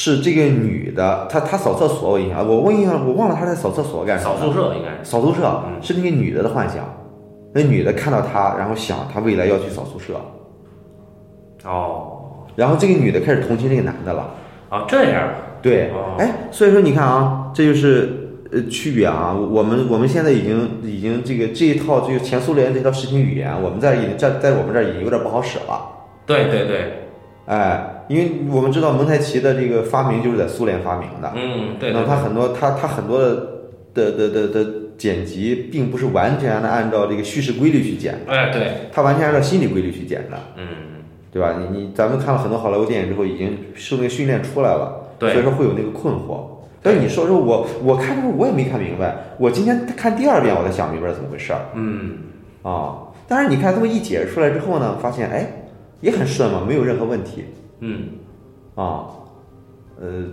[0.00, 4.46] 是这个女的，她她扫厕所，我印象，我我印象我忘了她在扫厕所干什么扫。
[4.46, 6.84] 宿舍应该是扫宿舍嗯是那个女的的幻想，
[7.52, 10.14] 那女的看到她，然后想她未来要去扫宿舍，
[11.64, 14.30] 哦然后这个女的开始同情这个男的了。
[14.68, 15.28] 啊这样
[15.60, 19.34] 对哦，哎，所以说你看啊，这就是呃区别啊。
[19.34, 25.80] 我们我们现在已经已经这个这一套这个前苏联这套视听语言，我们在已经在在我们这儿已经有点不好使了。
[26.24, 27.08] 对对对，
[27.46, 33.34] 哎，因为我们知道蒙太奇的这个发明就是在苏联发明的，嗯对对那他很多他他很多的
[33.94, 40.66] 的的的的剪辑，并不是完全的按照这个叙事规律去剪的，哎对，他完全按照心理规律去剪的，嗯
[41.30, 41.56] 对吧？
[41.60, 46.40] 你你咱们看了很多好莱坞电影之后，已经受那个训练出来了，对所以说会有那个困惑。
[46.82, 52.12] 但是你说说我我看的时候我也没看明白，我今天看第二遍我才想明白怎么回事儿嗯
[52.62, 52.96] 啊。
[53.28, 55.46] 但是你看这么一解释出来之后呢，发现哎
[56.00, 57.44] 也很顺嘛，没有任何问题。
[57.80, 58.08] 嗯
[58.74, 59.06] 啊，
[60.00, 60.24] 呃，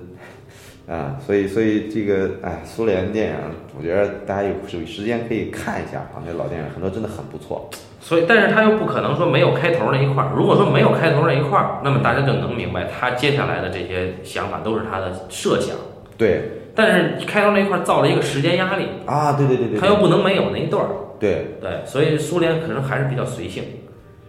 [0.93, 3.35] 啊，所以所以这个哎，苏联电影，
[3.77, 7.69] 我觉得大家有有时间可以看一下啊，那老电影很多真的很不错。
[7.99, 10.31] 所以，但是他又不可能说没有开头那一块儿。
[10.35, 15.75] 如果说没有开头那一块儿，那么大家就能明白他接下来的这些想法都是他的设想。
[16.17, 16.43] 对
[16.75, 20.89] 但是开头那一块儿造了一个时间压力，啊，对对对对他又不能没有那一段儿。
[21.19, 23.63] 对，对，所以苏联可能还是比较随性。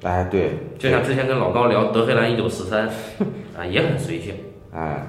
[0.06, 2.88] 哎对，就像之前跟老高聊德黑兰一九四三，
[3.58, 4.34] 啊，也很随性。
[4.72, 5.04] 哎，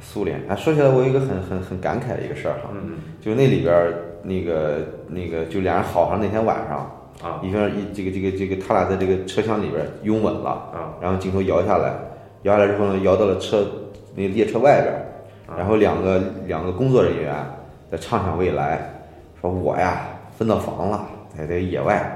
[0.00, 6.78] 苏联哎，说起来我有一个很很很感慨的一个事儿哈，嗯就那里边儿那个那个就俩人好上那天晚上，
[7.22, 10.50] 啊一个一这个这个这个他俩在这个车厢里边儿拥吻了。
[10.72, 11.92] 啊然后镜头摇下来，
[12.44, 13.66] 摇下来之后呢，摇到了车
[14.14, 17.34] 那列车外边儿，然后两个两个工作人员
[17.90, 18.90] 在畅想未来，
[19.38, 20.06] 说我呀
[20.38, 21.06] 分到房了，
[21.36, 22.10] 在这个野外，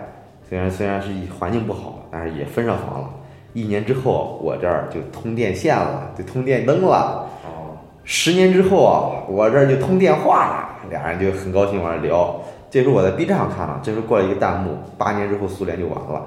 [0.48, 3.10] 虽然虽然是环境不好，但是也分上房了。
[3.54, 7.26] 一年之后，我这儿就通电线了，就通电灯了。
[7.44, 7.76] 哦
[8.10, 10.88] 十年之后啊，我这儿就通电话了。
[10.88, 12.34] 俩人就很高兴往这聊。
[12.70, 16.26] 这时候我在 B 站上看了，这时候过来一个弹幕：八年之后苏联就完了。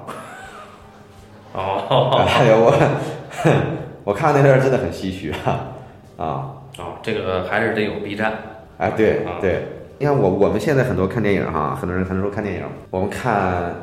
[1.54, 2.72] 哦哎呀，我
[4.04, 5.66] 我看那段真的很唏嘘啊
[6.16, 6.24] 啊！
[6.78, 8.32] 哦，这个还是得有 B 站。
[8.78, 9.64] 哎，对啊对，
[9.98, 13.74] 你看我我们现在很多看电影哈，很多人很多时候看电影，我们看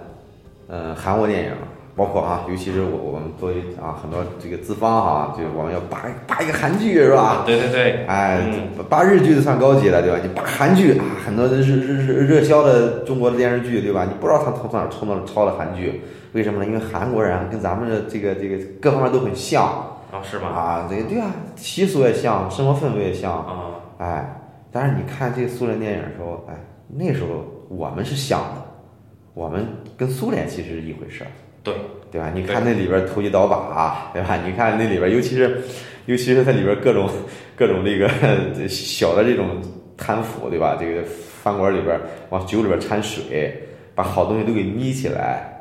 [0.68, 1.52] 呃韩国电影，
[2.00, 7.44] 包括啊，尤其是我我们作为啊很多这个资方哈，就是我们要扒扒一个韩剧是吧？
[7.46, 10.18] 对对对，哎嗯，扒日剧就算高级了，对吧？
[10.24, 14.06] 你扒韩剧啊，很多日日日热销的中国的电视剧，对吧？
[14.06, 16.66] 你不知道他从哪儿抄到抄的韩剧，为什么呢？
[16.66, 20.48] 因为韩国人跟咱们的这个这个各方面都很像啊是吗？
[20.48, 24.42] 啊，这个对啊，习俗也像，生活氛围也像，啊哎，
[24.72, 26.56] 但是你看这个苏联电影的时候，哎，
[26.88, 28.64] 那时候我们是像的，
[29.34, 31.30] 我们跟苏联其实是一回事儿，
[32.12, 32.32] 对对吧？
[32.34, 34.38] 你看那里边投机倒把，对吧？
[34.46, 35.62] 你看那里边，尤其是
[36.06, 37.10] 尤其是它里边各种
[37.56, 38.10] 各种这个
[38.68, 39.62] 小的这种
[39.98, 40.78] 贪腐，对吧？
[40.80, 41.04] 这个
[41.44, 42.00] 饭馆里边
[42.30, 43.62] 往酒里边掺水，
[43.94, 45.56] 把好东西都给眯起来。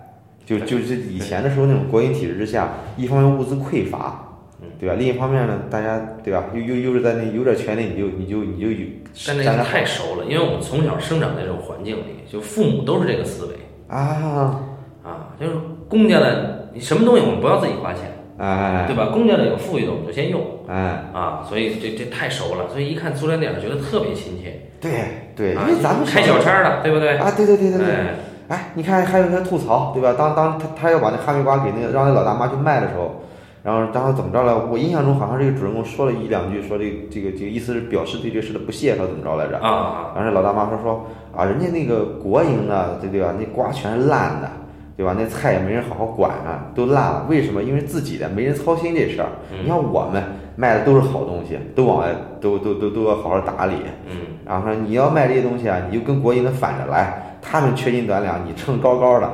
[0.47, 4.41] 就就是以前的时候那种国营体制之下，一方面物资匮乏，
[4.81, 4.95] 对吧？
[4.99, 6.47] 另一方面呢，大家对吧？
[6.55, 8.87] 又又又是在那有点权利，你就你就你就有，
[9.27, 13.57] 但那个太熟了，因为我们从小生长在这种环境里，就父母都是这个思维
[13.89, 14.59] 啊
[15.05, 15.53] 啊，就是
[15.89, 18.03] 公家的，你什么东西我们不要自己花钱，
[18.39, 19.09] 哎对吧？
[19.12, 27.16] 公家的有富裕的我们就先用哎，啊，所以这这太熟了，所以一看苏联电影觉得特别亲切，对对，因啊为咱们开小差的，对不对？
[27.16, 27.86] 啊，对对对对对。
[27.95, 28.14] 哎，
[28.49, 30.14] 哎，你看还有些吐槽，对吧？
[30.16, 33.22] 当当他他要把那哈密瓜给那个让那老大妈去卖的时候，
[33.62, 34.66] 然后然后怎么着了？
[34.70, 39.59] 我印象中好像这个主人公说了一两句，说这个这个这个意思是表示对这事的不屑，说怎么着来着？
[39.59, 43.34] 啊啊，然后这老大妈说说啊，人家那个国营的，对对吧？
[43.39, 44.51] 那瓜全是烂的，
[44.99, 45.15] 对吧？
[45.17, 47.25] 那菜也没人好好管啊，都烂了。
[47.29, 47.63] 为什么？
[47.63, 49.29] 因为自己的没人操心这事儿。
[49.63, 50.21] 你像我们
[50.57, 52.09] 卖的都是好东西，都往外
[52.41, 53.75] 都都都都要好好打理。
[54.11, 59.31] 嗯，然后说你要卖这些东西啊，你就跟国营的反着来，他们缺斤短两，你秤高高的，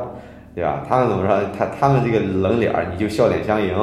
[0.55, 0.85] 对吧？
[0.87, 1.41] 他们怎么说？
[1.57, 3.75] 他他们这个冷脸儿，你就笑脸相迎，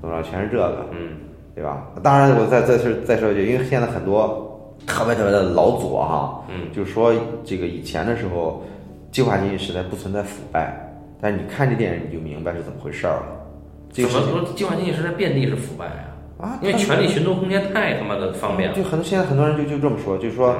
[0.00, 0.22] 怎么着？
[0.22, 1.18] 全是这个，嗯，
[1.54, 1.84] 对吧？
[2.02, 7.12] 当然，我再再是再说一句，因为现在很多特别特别的老左哈，嗯，就是说
[7.44, 8.62] 这个以前的时候，
[9.12, 10.74] 计划经济时代不存在腐败，
[11.20, 13.26] 但是你看这电影你就明白是怎么回事儿了。
[13.92, 16.10] 这怎么说计划经济时代遍地是腐败啊？
[16.36, 18.76] 啊，因为权力寻租空间太他妈的方便了。
[18.76, 20.56] 就很多现在很多人就就这么说，就是说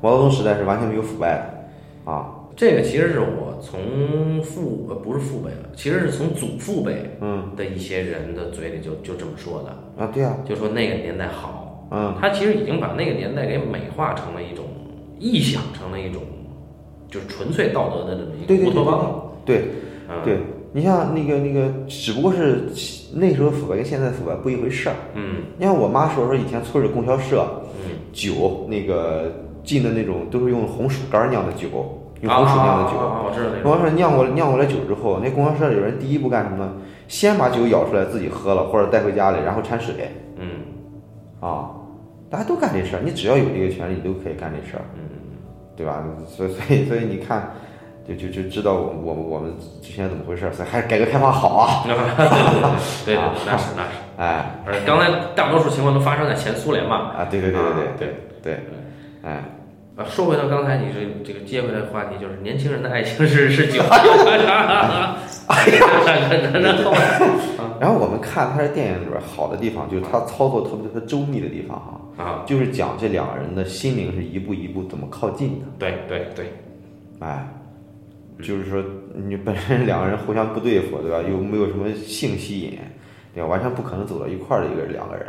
[0.00, 12.14] 毛泽东时代是完全没有腐败的啊，这个其实是我从父呃不是父辈了，其实是从祖父辈嗯的一些人的嘴里就就这么说的，啊，对啊，就说那个年代好，嗯。
[12.18, 14.64] 他其实已经把那个年代给美化成了一种
[15.20, 16.22] 臆想成了一种
[17.10, 19.22] 就是纯粹道德的这么一个乌托邦了。
[19.44, 19.64] 对
[20.08, 20.38] 嗯，对，
[20.72, 22.64] 你像那个那个，只不过是
[23.14, 24.94] 那时候腐败跟现在腐败不一回事儿。
[25.14, 27.46] 嗯你看我妈说说以前村里供销社
[27.84, 29.30] 嗯，酒那个
[29.62, 31.68] 进的那种都是用红薯干酿的酒，
[32.22, 32.96] 用啊红薯酿的酒。
[32.96, 33.62] 我知道那种。
[33.62, 36.72] 供销社酿过酿过来酒之后，那供销社有人第一步干什么呢？
[37.06, 39.94] 先把酒舀出来自己喝了，或者带回家里，然后掺水
[40.36, 40.48] 嗯
[41.40, 41.70] 啊。
[42.30, 45.00] 大家都干这事儿，你只要有这个权利，你都可以干这事儿，嗯，
[45.74, 46.04] 对吧？
[46.26, 47.50] 所以所以所以你看，
[48.08, 49.52] 就就就知道我我们我们
[49.82, 51.84] 之前怎么回事儿，所以还是改革开放好啊！
[51.86, 53.90] 对对对，那是那 是。
[54.16, 57.12] 哎而刚才大多数情况都发生在前苏联嘛。
[57.16, 58.58] 啊，对对对对啊对对对，
[59.22, 59.44] 哎，
[59.96, 63.80] 啊，说回到刚才你这这个接回来的话题，就是年轻人的爱情是是酒。
[65.48, 65.86] 哎呀，
[66.60, 66.92] 然后
[67.80, 76.52] 然后我们看他的电影里边好的地方，就是他操作特别特别周密的地方哈，啊，就是讲这两个人的心灵是一步一步怎么靠近的，对对对，
[77.20, 77.46] 哎，
[78.42, 78.82] 就是说
[79.14, 81.20] 你本身两个人互相不对付，对吧？
[81.28, 82.78] 又没有什么性吸引，
[83.34, 83.48] 对吧？
[83.48, 85.26] 完全不可能走到一块儿的一个两个人，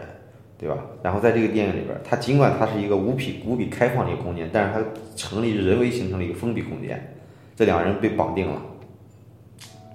[0.57, 0.77] 对吧？
[1.01, 4.85] 然后在这个电影里边，它尽管它是一个无比无比开放的一个空间，但是它
[5.15, 7.15] 成立人为形成了一个封闭空间，
[7.55, 8.61] 这两个人被绑定了。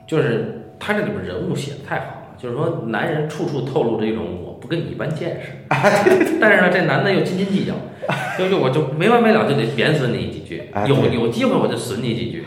[0.07, 5.51] 就是他这里边人物写的太好了，就是说男人处处透露着一种我不跟你一般见识，
[6.41, 7.75] 但是呢，这男的又斤斤计较，
[8.39, 12.43] 就就我就没完没了就得贬损你几句哎，有有机会我就损你几句，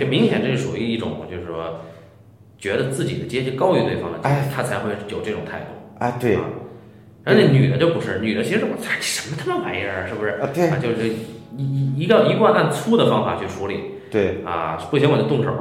[0.00, 1.80] 就明显这是属于一种就是说
[2.58, 4.18] 觉得自己的阶级高于对方的
[4.52, 5.66] 他才会有这种态度。
[6.00, 6.42] 哎，对，啊。
[7.24, 10.32] 然后那女的就不是，女的其实我操，你什么他妈玩意儿啊，是不是？
[10.40, 10.68] 啊对。
[10.68, 11.08] 啊，就是
[11.56, 13.76] 一一一个一贯按粗的方法去处理。
[14.10, 14.38] 对。
[14.44, 15.52] 啊，不行我就动手，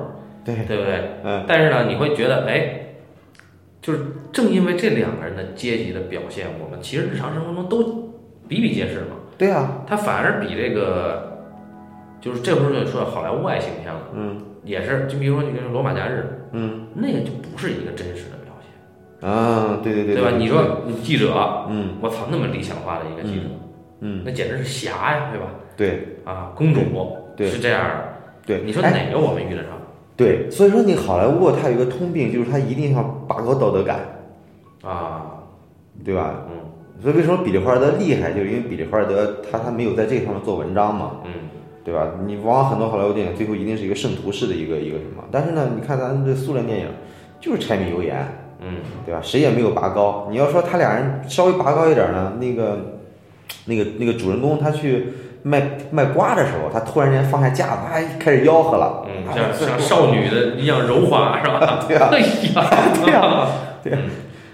[0.43, 0.95] 对，对不对？
[1.23, 2.90] 嗯，但是呢，你会觉得，哎，
[3.82, 3.99] 就是
[4.32, 8.13] 正因为这两个人的阶级的表现，我们其实日常生活中都
[8.47, 9.17] 比比皆是嘛。
[9.38, 11.39] 对啊，他反而比这个，
[12.21, 14.41] 就是这不是说好莱坞爱情片了，嗯。
[14.63, 20.29] 也是，就比如说你这个《罗马假日嗯》，那个就不是一个真实的表现，啊，对对对对吧？
[20.38, 21.95] 你说你记者，嗯。
[21.99, 23.47] 我操，那么理想化的一个记者，
[24.01, 25.47] 嗯，那简直是侠呀，对吧？
[25.75, 26.17] 对。
[26.23, 26.82] 啊，公主
[27.36, 27.47] 对。
[27.49, 28.13] 是这样的，
[28.45, 28.91] 对，你说哎。
[28.91, 29.71] 哪个我们遇得上
[30.16, 33.99] 对，所以说你好莱坞它有一个通病，就是它一定要拔高道德感，
[34.84, 35.39] 啊？
[36.03, 36.45] 对吧？
[36.49, 36.57] 嗯
[37.01, 41.32] 所以为什么比利华尔德厉害，就是因为比利华尔德他他没有在这个上面做文章嘛，嗯
[41.84, 42.12] 对吧？
[42.28, 46.86] 你往往很多好莱坞电影最后一定是一个圣徒式的一个一个什么，但是呢，你看咱这苏联电影
[47.39, 48.24] 就是柴米油盐，
[48.59, 49.20] 嗯对吧？
[49.24, 50.28] 谁也没有拔高。
[50.30, 52.99] 你要说他俩人稍微拔高一点呢，那个
[53.66, 55.07] 那个那个主人公他去
[55.43, 61.83] 卖卖瓜的时候，他突然间放下架子，哎，开始吆喝了，嗯，啊像像少女的一样柔滑是吧？
[61.87, 62.69] 对啊哎呀，
[63.03, 63.47] 对啊
[63.83, 63.93] 对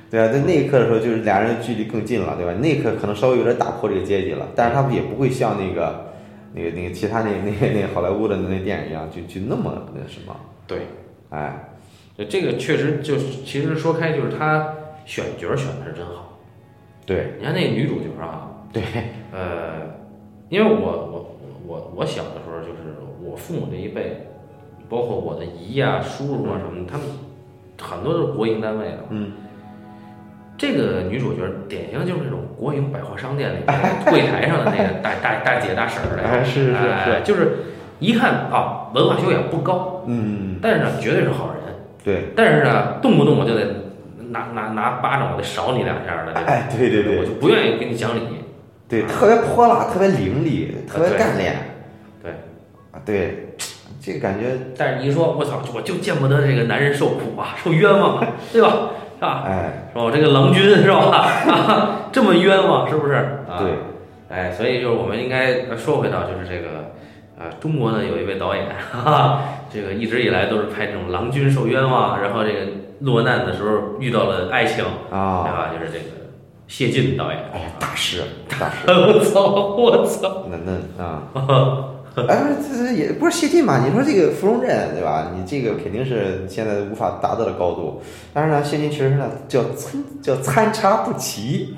[0.09, 2.53] 对啊，在那一刻的时候，就是俩人距离更近了，对吧？
[2.59, 6.05] 那一刻可能稍微有点打破这个阶级了，但是他们也不会像那个、
[6.53, 10.33] 那个、那个其他那那那好莱坞的那电影一样，就就那么那什么，
[10.65, 10.79] 对，
[11.29, 11.69] 哎，
[12.29, 14.73] 这个确实就是，其实说开就是他
[15.05, 16.37] 选角选的是真好。
[17.05, 18.83] 对你看那女主角啊，对，
[19.33, 19.95] 呃，
[20.49, 21.35] 因为我我
[21.65, 24.27] 我我小的时候就是我父母这一辈，
[24.89, 27.05] 包括我的姨啊、叔叔啊什么的，他们
[27.81, 28.97] 很多都是国营单位的。
[29.09, 29.31] 嗯，
[30.57, 37.57] 这个女主角典型就是那种国营百货商店里面柜台上的那个大大大姐大婶儿 哎的，是是是哎就是
[37.99, 41.57] 一看啊，文化修养不高，嗯，但是呢，绝对是好人。
[42.03, 43.65] 对，但是呢，动不动我就得
[44.29, 46.31] 拿拿拿巴掌，我得勺你两下的。
[46.31, 48.21] 哎，对对对我就不愿意跟你讲理。
[48.89, 51.55] 对，特别泼辣，特别凌厉，特别干练，
[52.23, 52.31] 对，
[52.91, 53.49] 啊，对，
[54.01, 58.69] 这个感觉，但是你一说，我操，我就见不得这个男人受苦啊，受冤枉啊，对吧？
[59.19, 59.43] 是吧？
[59.45, 60.05] 哎，是吧？
[60.05, 60.99] 我这个郎君是吧？
[60.99, 63.15] 啊， 这么冤枉，是不是？
[63.15, 63.71] 啊、对，
[64.29, 66.93] 哎，所以就是我们应该说回到就是这个，
[67.37, 72.59] 呃，中国呢有一位导演，哈哈，这个一直以来都是拍这种郎君受冤枉，然后这个
[73.01, 75.69] 落难的时候遇到了爱情啊，对啊，吧？
[75.73, 76.26] 就是这个
[76.67, 77.39] 谢晋导演。
[77.53, 78.23] 哎呀，大师，
[78.59, 79.75] 大师， 我操！
[79.77, 80.45] 我操！
[80.51, 81.93] 那那啊。
[82.27, 83.77] 哎，这这也不是谢晋嘛？
[83.85, 85.31] 你说这个芙蓉镇，对吧？
[85.35, 88.01] 你这个肯定是现在无法达到的高度。
[88.33, 91.75] 但是呢，谢晋确实呢叫参叫参差不齐。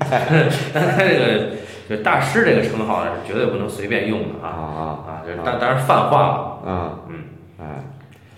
[0.72, 1.50] 但他这个
[1.90, 5.22] 就大师这个称号是绝对不能随便用的啊啊啊啊！
[5.26, 6.72] 这当当然泛化了。
[6.72, 7.00] 啊！
[7.10, 7.16] 嗯，
[7.60, 7.84] 哎，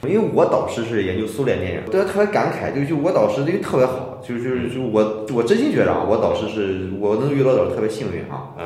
[0.08, 8.54] 因为我导师是研究苏联电影，对他特别感慨，就就我导师这个特别好，就就是就我我真心觉得啊，我导师是我能遇到导师特别幸运啊。
[8.58, 8.64] 嗯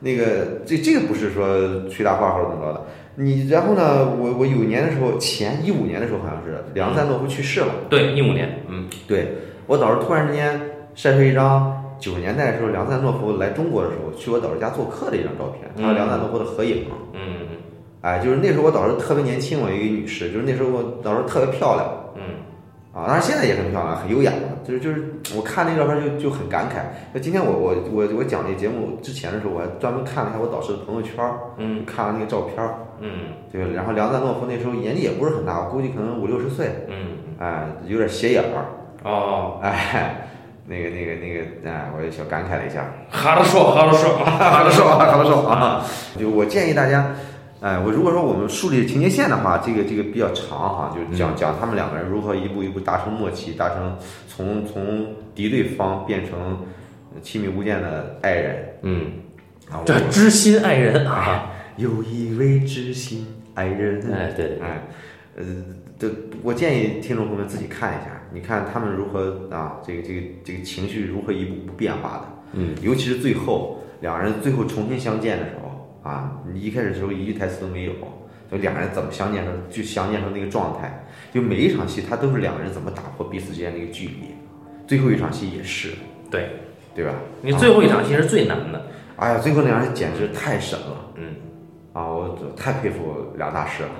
[0.00, 1.44] 那个这这个不是说
[1.90, 2.84] 吹大话或者怎么着的，
[3.16, 9.34] 你然后呢，我我有一年的时候，前一五年的时候好像是梁赞诺夫去世了，对，一五年，嗯对
[9.66, 10.60] 我导师突然之间
[10.94, 16.84] 晒出一张九十年代的时候梁赞诺夫来中国的时候去我导师家做客的一张照片，他和梁赞诺夫的合影。
[17.12, 17.58] 嗯
[18.00, 22.07] 哎，就是那时候我导师特别年轻嘛，一个女士，就是那时候我导师特别漂亮嗯
[22.92, 24.58] 啊，当然现在也很漂亮，很优雅嘛。
[24.66, 26.80] 就是就是我看那照片就就很感慨。
[27.12, 38.64] 那今天我我我我讲这节目之前的时候，我还专门看了一下我导师的朋友圈儿，嗯看了那个照片儿，嗯对，然后梁赞诺夫那时候年纪也不是很大，我估计可能五六十岁，嗯，哎，有点斜眼儿，
[39.04, 40.28] 哦，哎，
[40.66, 42.84] 那个那个那个，哎，我也小感慨了一下。
[43.10, 45.82] 哈了说，哈了说，好的说，好的说啊！
[46.18, 47.06] 就我建议大家，
[47.60, 53.96] 哎，我如果说我们树立情节线的话，这个这个比较长哈，就讲讲他们两个人如何一步一步达成默契，达成
[54.28, 56.58] 从从敌对方变成
[57.20, 59.12] 亲密无间的爱人嗯，
[59.70, 59.82] 啊！
[59.84, 64.82] 这我知心爱人啊，有一位知心爱人，哎，对对，哎，
[65.36, 65.44] 呃，
[65.98, 66.08] 这
[66.44, 72.24] 我建议听众朋友们自己看一下，你看他们如何啊，这个这个这个情绪如何一步步变化的。
[72.52, 75.67] 嗯，尤其是最后两人最后重新相见的时候
[76.08, 77.92] 啊，你一开始的时候一句台词都没有，
[78.50, 84.34] 就俩人怎么相见成就相见成那个状态，就每一场戏他都是两个人怎么打破彼此之间那个距离，
[84.86, 85.90] 最后一场戏也是，
[86.30, 86.48] 对
[86.94, 87.12] 对吧？
[87.42, 88.86] 你最后一场戏是最难的，
[89.16, 91.34] 哎呀，最后那场戏简直太神了嗯，
[91.92, 92.08] 啊！
[92.08, 93.90] 我太佩服梁大师了。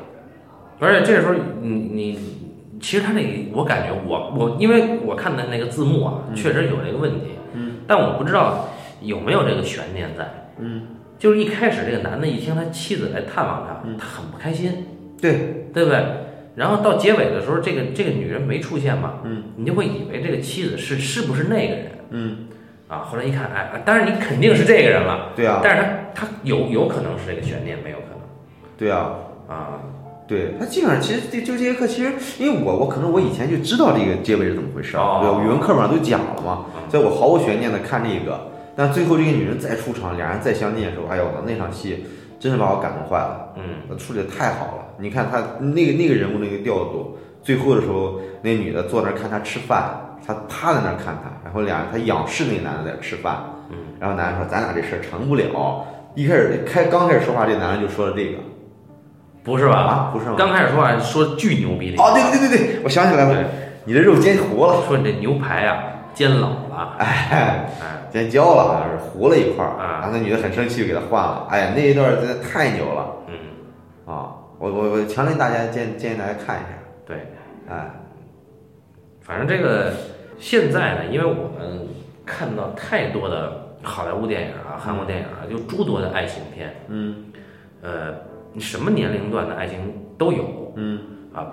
[0.80, 2.38] 而且这时候你你。
[2.80, 8.68] 其实他那个，我感觉我我，因为我看的那个字幕啊，确实有这个问题，嗯，但我不知道
[9.00, 10.82] 有没有这个悬念在，嗯，
[11.18, 13.96] 就是一开始这个男的一听他妻子来探望他，嗯。
[13.98, 14.86] 他很不开心，
[15.20, 16.00] 对，对不对？
[16.54, 22.46] 然后到结尾的时候，这个这个女人没出现嘛，嗯，你就会以为这个妻子是是不是那个人嗯，
[22.88, 22.98] 啊？
[22.98, 25.82] 后来一看，哎，当然你肯定是这个人了，对啊，但是
[26.14, 28.18] 他他有有可能是这个悬念，没有可能
[28.76, 29.14] 对啊，
[29.48, 29.78] 啊，
[30.26, 35.38] 对他基本上其实这就这节课，其实因为我我可能我以前就知道这个结尾是怎么回事儿，哦。
[35.38, 36.90] 对，语文课本上都讲了嘛，嗯。
[36.90, 38.50] 所以我毫无悬念的看这个。
[38.78, 42.06] 但最后这个女人再出场，俩人再相见的时候，哎呦那场戏
[42.38, 44.84] 真是把我感动坏了，嗯处理的太好了。
[44.98, 53.38] 你看他那个那个人物那个调度，最后的时候那女的坐那儿看他吃饭，他趴在那儿看他，然后俩人他仰视那个男的在那吃饭，
[53.70, 55.84] 嗯，然后男的说咱俩这事儿成不了。
[56.14, 58.38] 一开始开刚开始说话，这男的就说了这个
[59.42, 59.74] 不是吧？
[59.74, 60.36] 啊，不是吗？
[60.38, 63.44] 刚开始说话说巨牛逼的，哦，对对对对对，我想起来了，对，
[63.86, 65.82] 你的肉煎糊了，说你这牛排啊
[66.14, 66.50] 煎老
[66.84, 70.00] 了，哎，哎，煎焦了，好像是糊了一块儿，啊。
[70.00, 71.46] 然后那女的很生气，就给他换了。
[71.50, 73.34] 哎呀，那一段真的太牛了嗯，
[74.06, 74.34] 啊！
[74.58, 76.68] 我我我强烈大家建建议大家看一下，
[77.06, 77.16] 对，
[77.68, 77.90] 哎，
[79.20, 79.92] 反正这个
[80.38, 81.86] 现在呢，因为我们
[82.26, 87.24] 看到太多的好莱坞电影啊、韩国电影啊，就诸多的爱情片，嗯。
[87.80, 88.12] 呃，
[88.58, 89.78] 什么年龄段的爱情
[90.18, 91.00] 都有嗯。
[91.32, 91.46] 啊，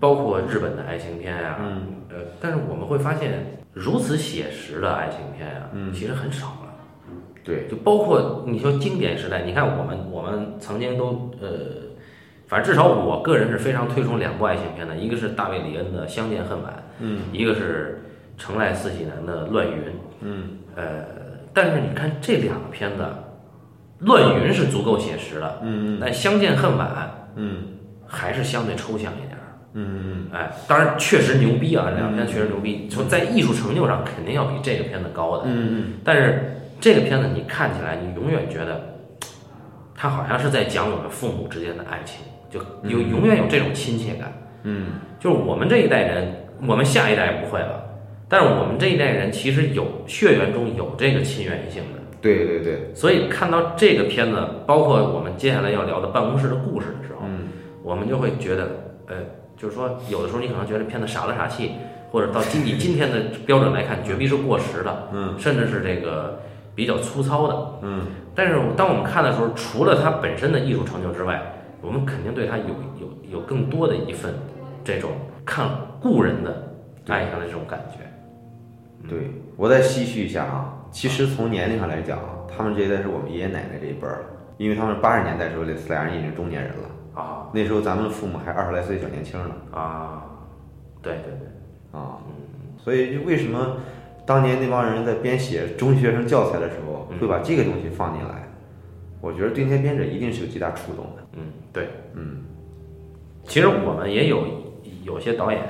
[0.00, 1.82] 包括日本的爱情片啊，嗯。
[2.08, 3.32] 呃，但是我们会发现
[3.76, 6.72] 如此写实的爱情片呀、嗯其实很少了。
[7.44, 11.48] 对，就包括你说经典时代，你看我们我们曾经都呃，
[12.48, 18.02] 反正至少我个人是非常推崇两部爱情片的，一个是大卫里恩的《相见恨晚》，嗯，一个是
[18.38, 19.74] 成濑四喜男的《乱云》，
[20.22, 21.04] 嗯，呃，
[21.52, 23.02] 但是你看这两个片子，
[24.00, 26.88] 《乱云》是足够写实的，嗯但《相见恨晚》
[27.36, 27.58] 嗯
[28.06, 29.25] 还是相对抽象一点儿。
[29.78, 35.42] 嗯哎，当然确实牛逼啊，这两个片确实牛逼，从在艺术成就上肯定要比这个片子高的。
[35.44, 38.96] 嗯嗯但是这个片子你看起来，你永远觉得，
[39.94, 42.58] 它好像是在讲我们父母之间的爱情，就
[42.88, 44.32] 有永远有这种亲切感。
[44.62, 46.34] 嗯就是我们这一代人，
[46.66, 47.84] 我们下一代不会了，
[48.28, 52.00] 但是我们这一代人其实有血缘中有这个亲缘性的。
[52.20, 57.48] 对对对，所以看到这个片子，包括我们接下来要聊的办公室的故事的时候，嗯
[57.84, 58.68] 我们就会觉得，
[59.06, 59.14] 呃，
[59.56, 61.72] 就是说，有的时候你可能觉得片子傻了傻气，
[62.10, 66.40] 或者到今你今天的标准来看，绝壁是过时的，嗯，甚至是这个
[66.74, 68.02] 比较粗糙的，嗯。
[68.34, 71.40] 但是当我们看的时候，除了它本身的艺术成就之外，
[71.80, 72.66] 我们肯定对它有
[73.00, 74.34] 有有更多的一份
[74.84, 75.12] 这种
[75.44, 75.68] 看
[76.00, 76.74] 故人的
[77.08, 79.08] 爱情的这种感觉。
[79.08, 84.26] 对，我再唏嘘一下啊，其实从年龄上来讲啊，他们这一代是我们爷爷奶奶这一辈儿了，
[84.58, 90.22] 因为他们八十年代时候，这四俩人已经中年人了，啊那时候咱们父母还二十来岁小年轻呢啊，
[91.02, 92.18] 对对对，啊，
[92.78, 93.78] 所以就为什么
[94.24, 98.46] 当年那帮人在编写中学生教材的时候，会把这个东西放进来？
[99.20, 101.26] 我觉得对那些编者一定是有极大触动的。
[101.32, 101.42] 嗯
[101.72, 101.88] 对。
[102.14, 102.44] 嗯
[103.44, 104.44] 其实我们也有
[105.04, 105.62] 有些导演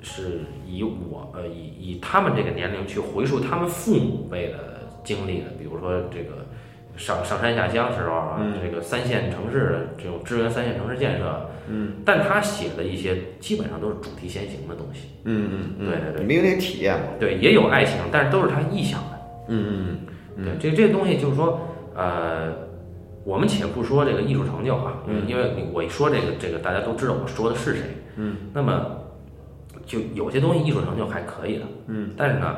[0.00, 4.58] 是以我呃以以他们这个年龄去回溯他们父母辈的
[5.02, 6.43] 经历的，比如说这个
[6.96, 17.06] 上上山下乡时候啊，嗯这个三线城市的这种支援三线城市建设，嗯但他写的一些基本上都是主题先行的东西，嗯嗯嗯，对对对没有那体验嘛。
[17.18, 19.20] 对，也有爱情，但是都是他臆想的。
[19.48, 19.98] 嗯嗯
[20.36, 21.60] 嗯对，这这东西就是说，
[21.94, 22.52] 呃，
[23.24, 27.82] 我们且不说这个艺术成就啊，因为因为我一说这个这个，大家都知道我说的是谁。
[28.16, 28.86] 嗯，那么
[29.84, 32.56] 就有些东西艺术成就还可以的，嗯，但是呢，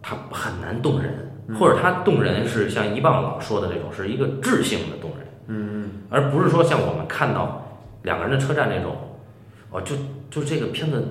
[0.00, 7.66] 它很难动人，或者它动人是像一棒老说的这种，是一个质性的动人，嗯而不是说像我们看到
[8.02, 8.96] 两个人的车站那种，
[9.70, 9.96] 哦，就
[10.30, 11.04] 就这个片子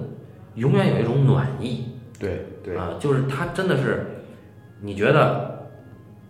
[0.56, 1.86] 永远有一种暖意。
[2.18, 4.06] 对对，啊、就是他真的是，
[4.82, 5.68] 你觉得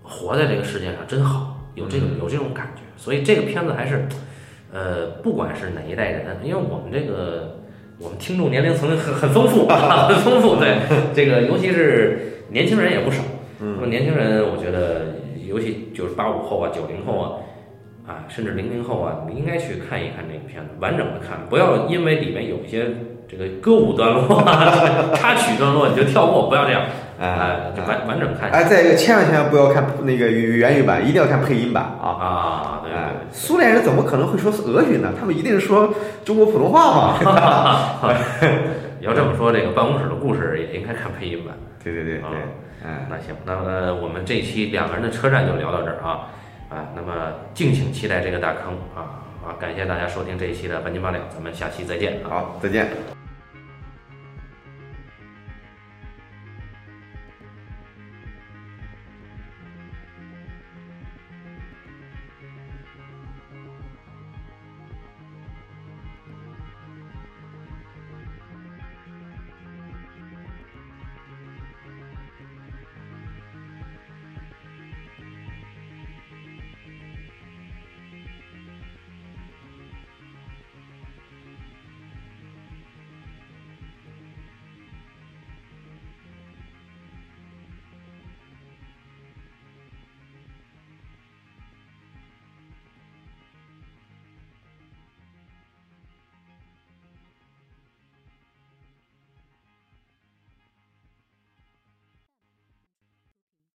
[0.01, 4.07] 活在这个世界上真好，有这个有这种感觉，所以这个片子还是，
[4.73, 7.59] 呃，不管是哪一代人，因为我们这个
[7.99, 10.79] 我们听众年龄层很很丰富，啊，很丰富，对
[11.13, 13.21] 这个尤其是年轻人也不少，
[13.59, 15.15] 那么年轻人我觉得，
[15.47, 17.31] 尤其就是八五后啊、九零后啊。
[18.07, 22.85] 啊，甚至零零后啊，你应该去看一看这个片子，完整的看，不要因为里面有一些
[23.27, 26.83] 这个歌舞段落、啊、 插曲段落你就跳过，不要这样，
[27.19, 32.05] 哎哎，就完完整看哎，再一个，千万千万不要看那个原语版，一定要看配音版啊！
[32.05, 35.11] 啊，对哎，苏联人怎么可能会说俄语呢？
[35.19, 35.91] 他们一定是说
[36.23, 37.17] 中国普通话嘛？
[39.01, 41.55] 你，要这么说，这个办公室的故事也应该看配音版。
[41.83, 42.39] 对对对啊对，
[42.85, 46.29] 哎，那行，那么我们这期两个人的车站就聊到这儿啊，
[46.69, 49.57] 啊，那么敬请期待这个大坑啊啊！
[49.59, 52.29] 感谢大家收听这一期的半斤八两，咱们下期再见啊。
[52.29, 53.14] 好，再见。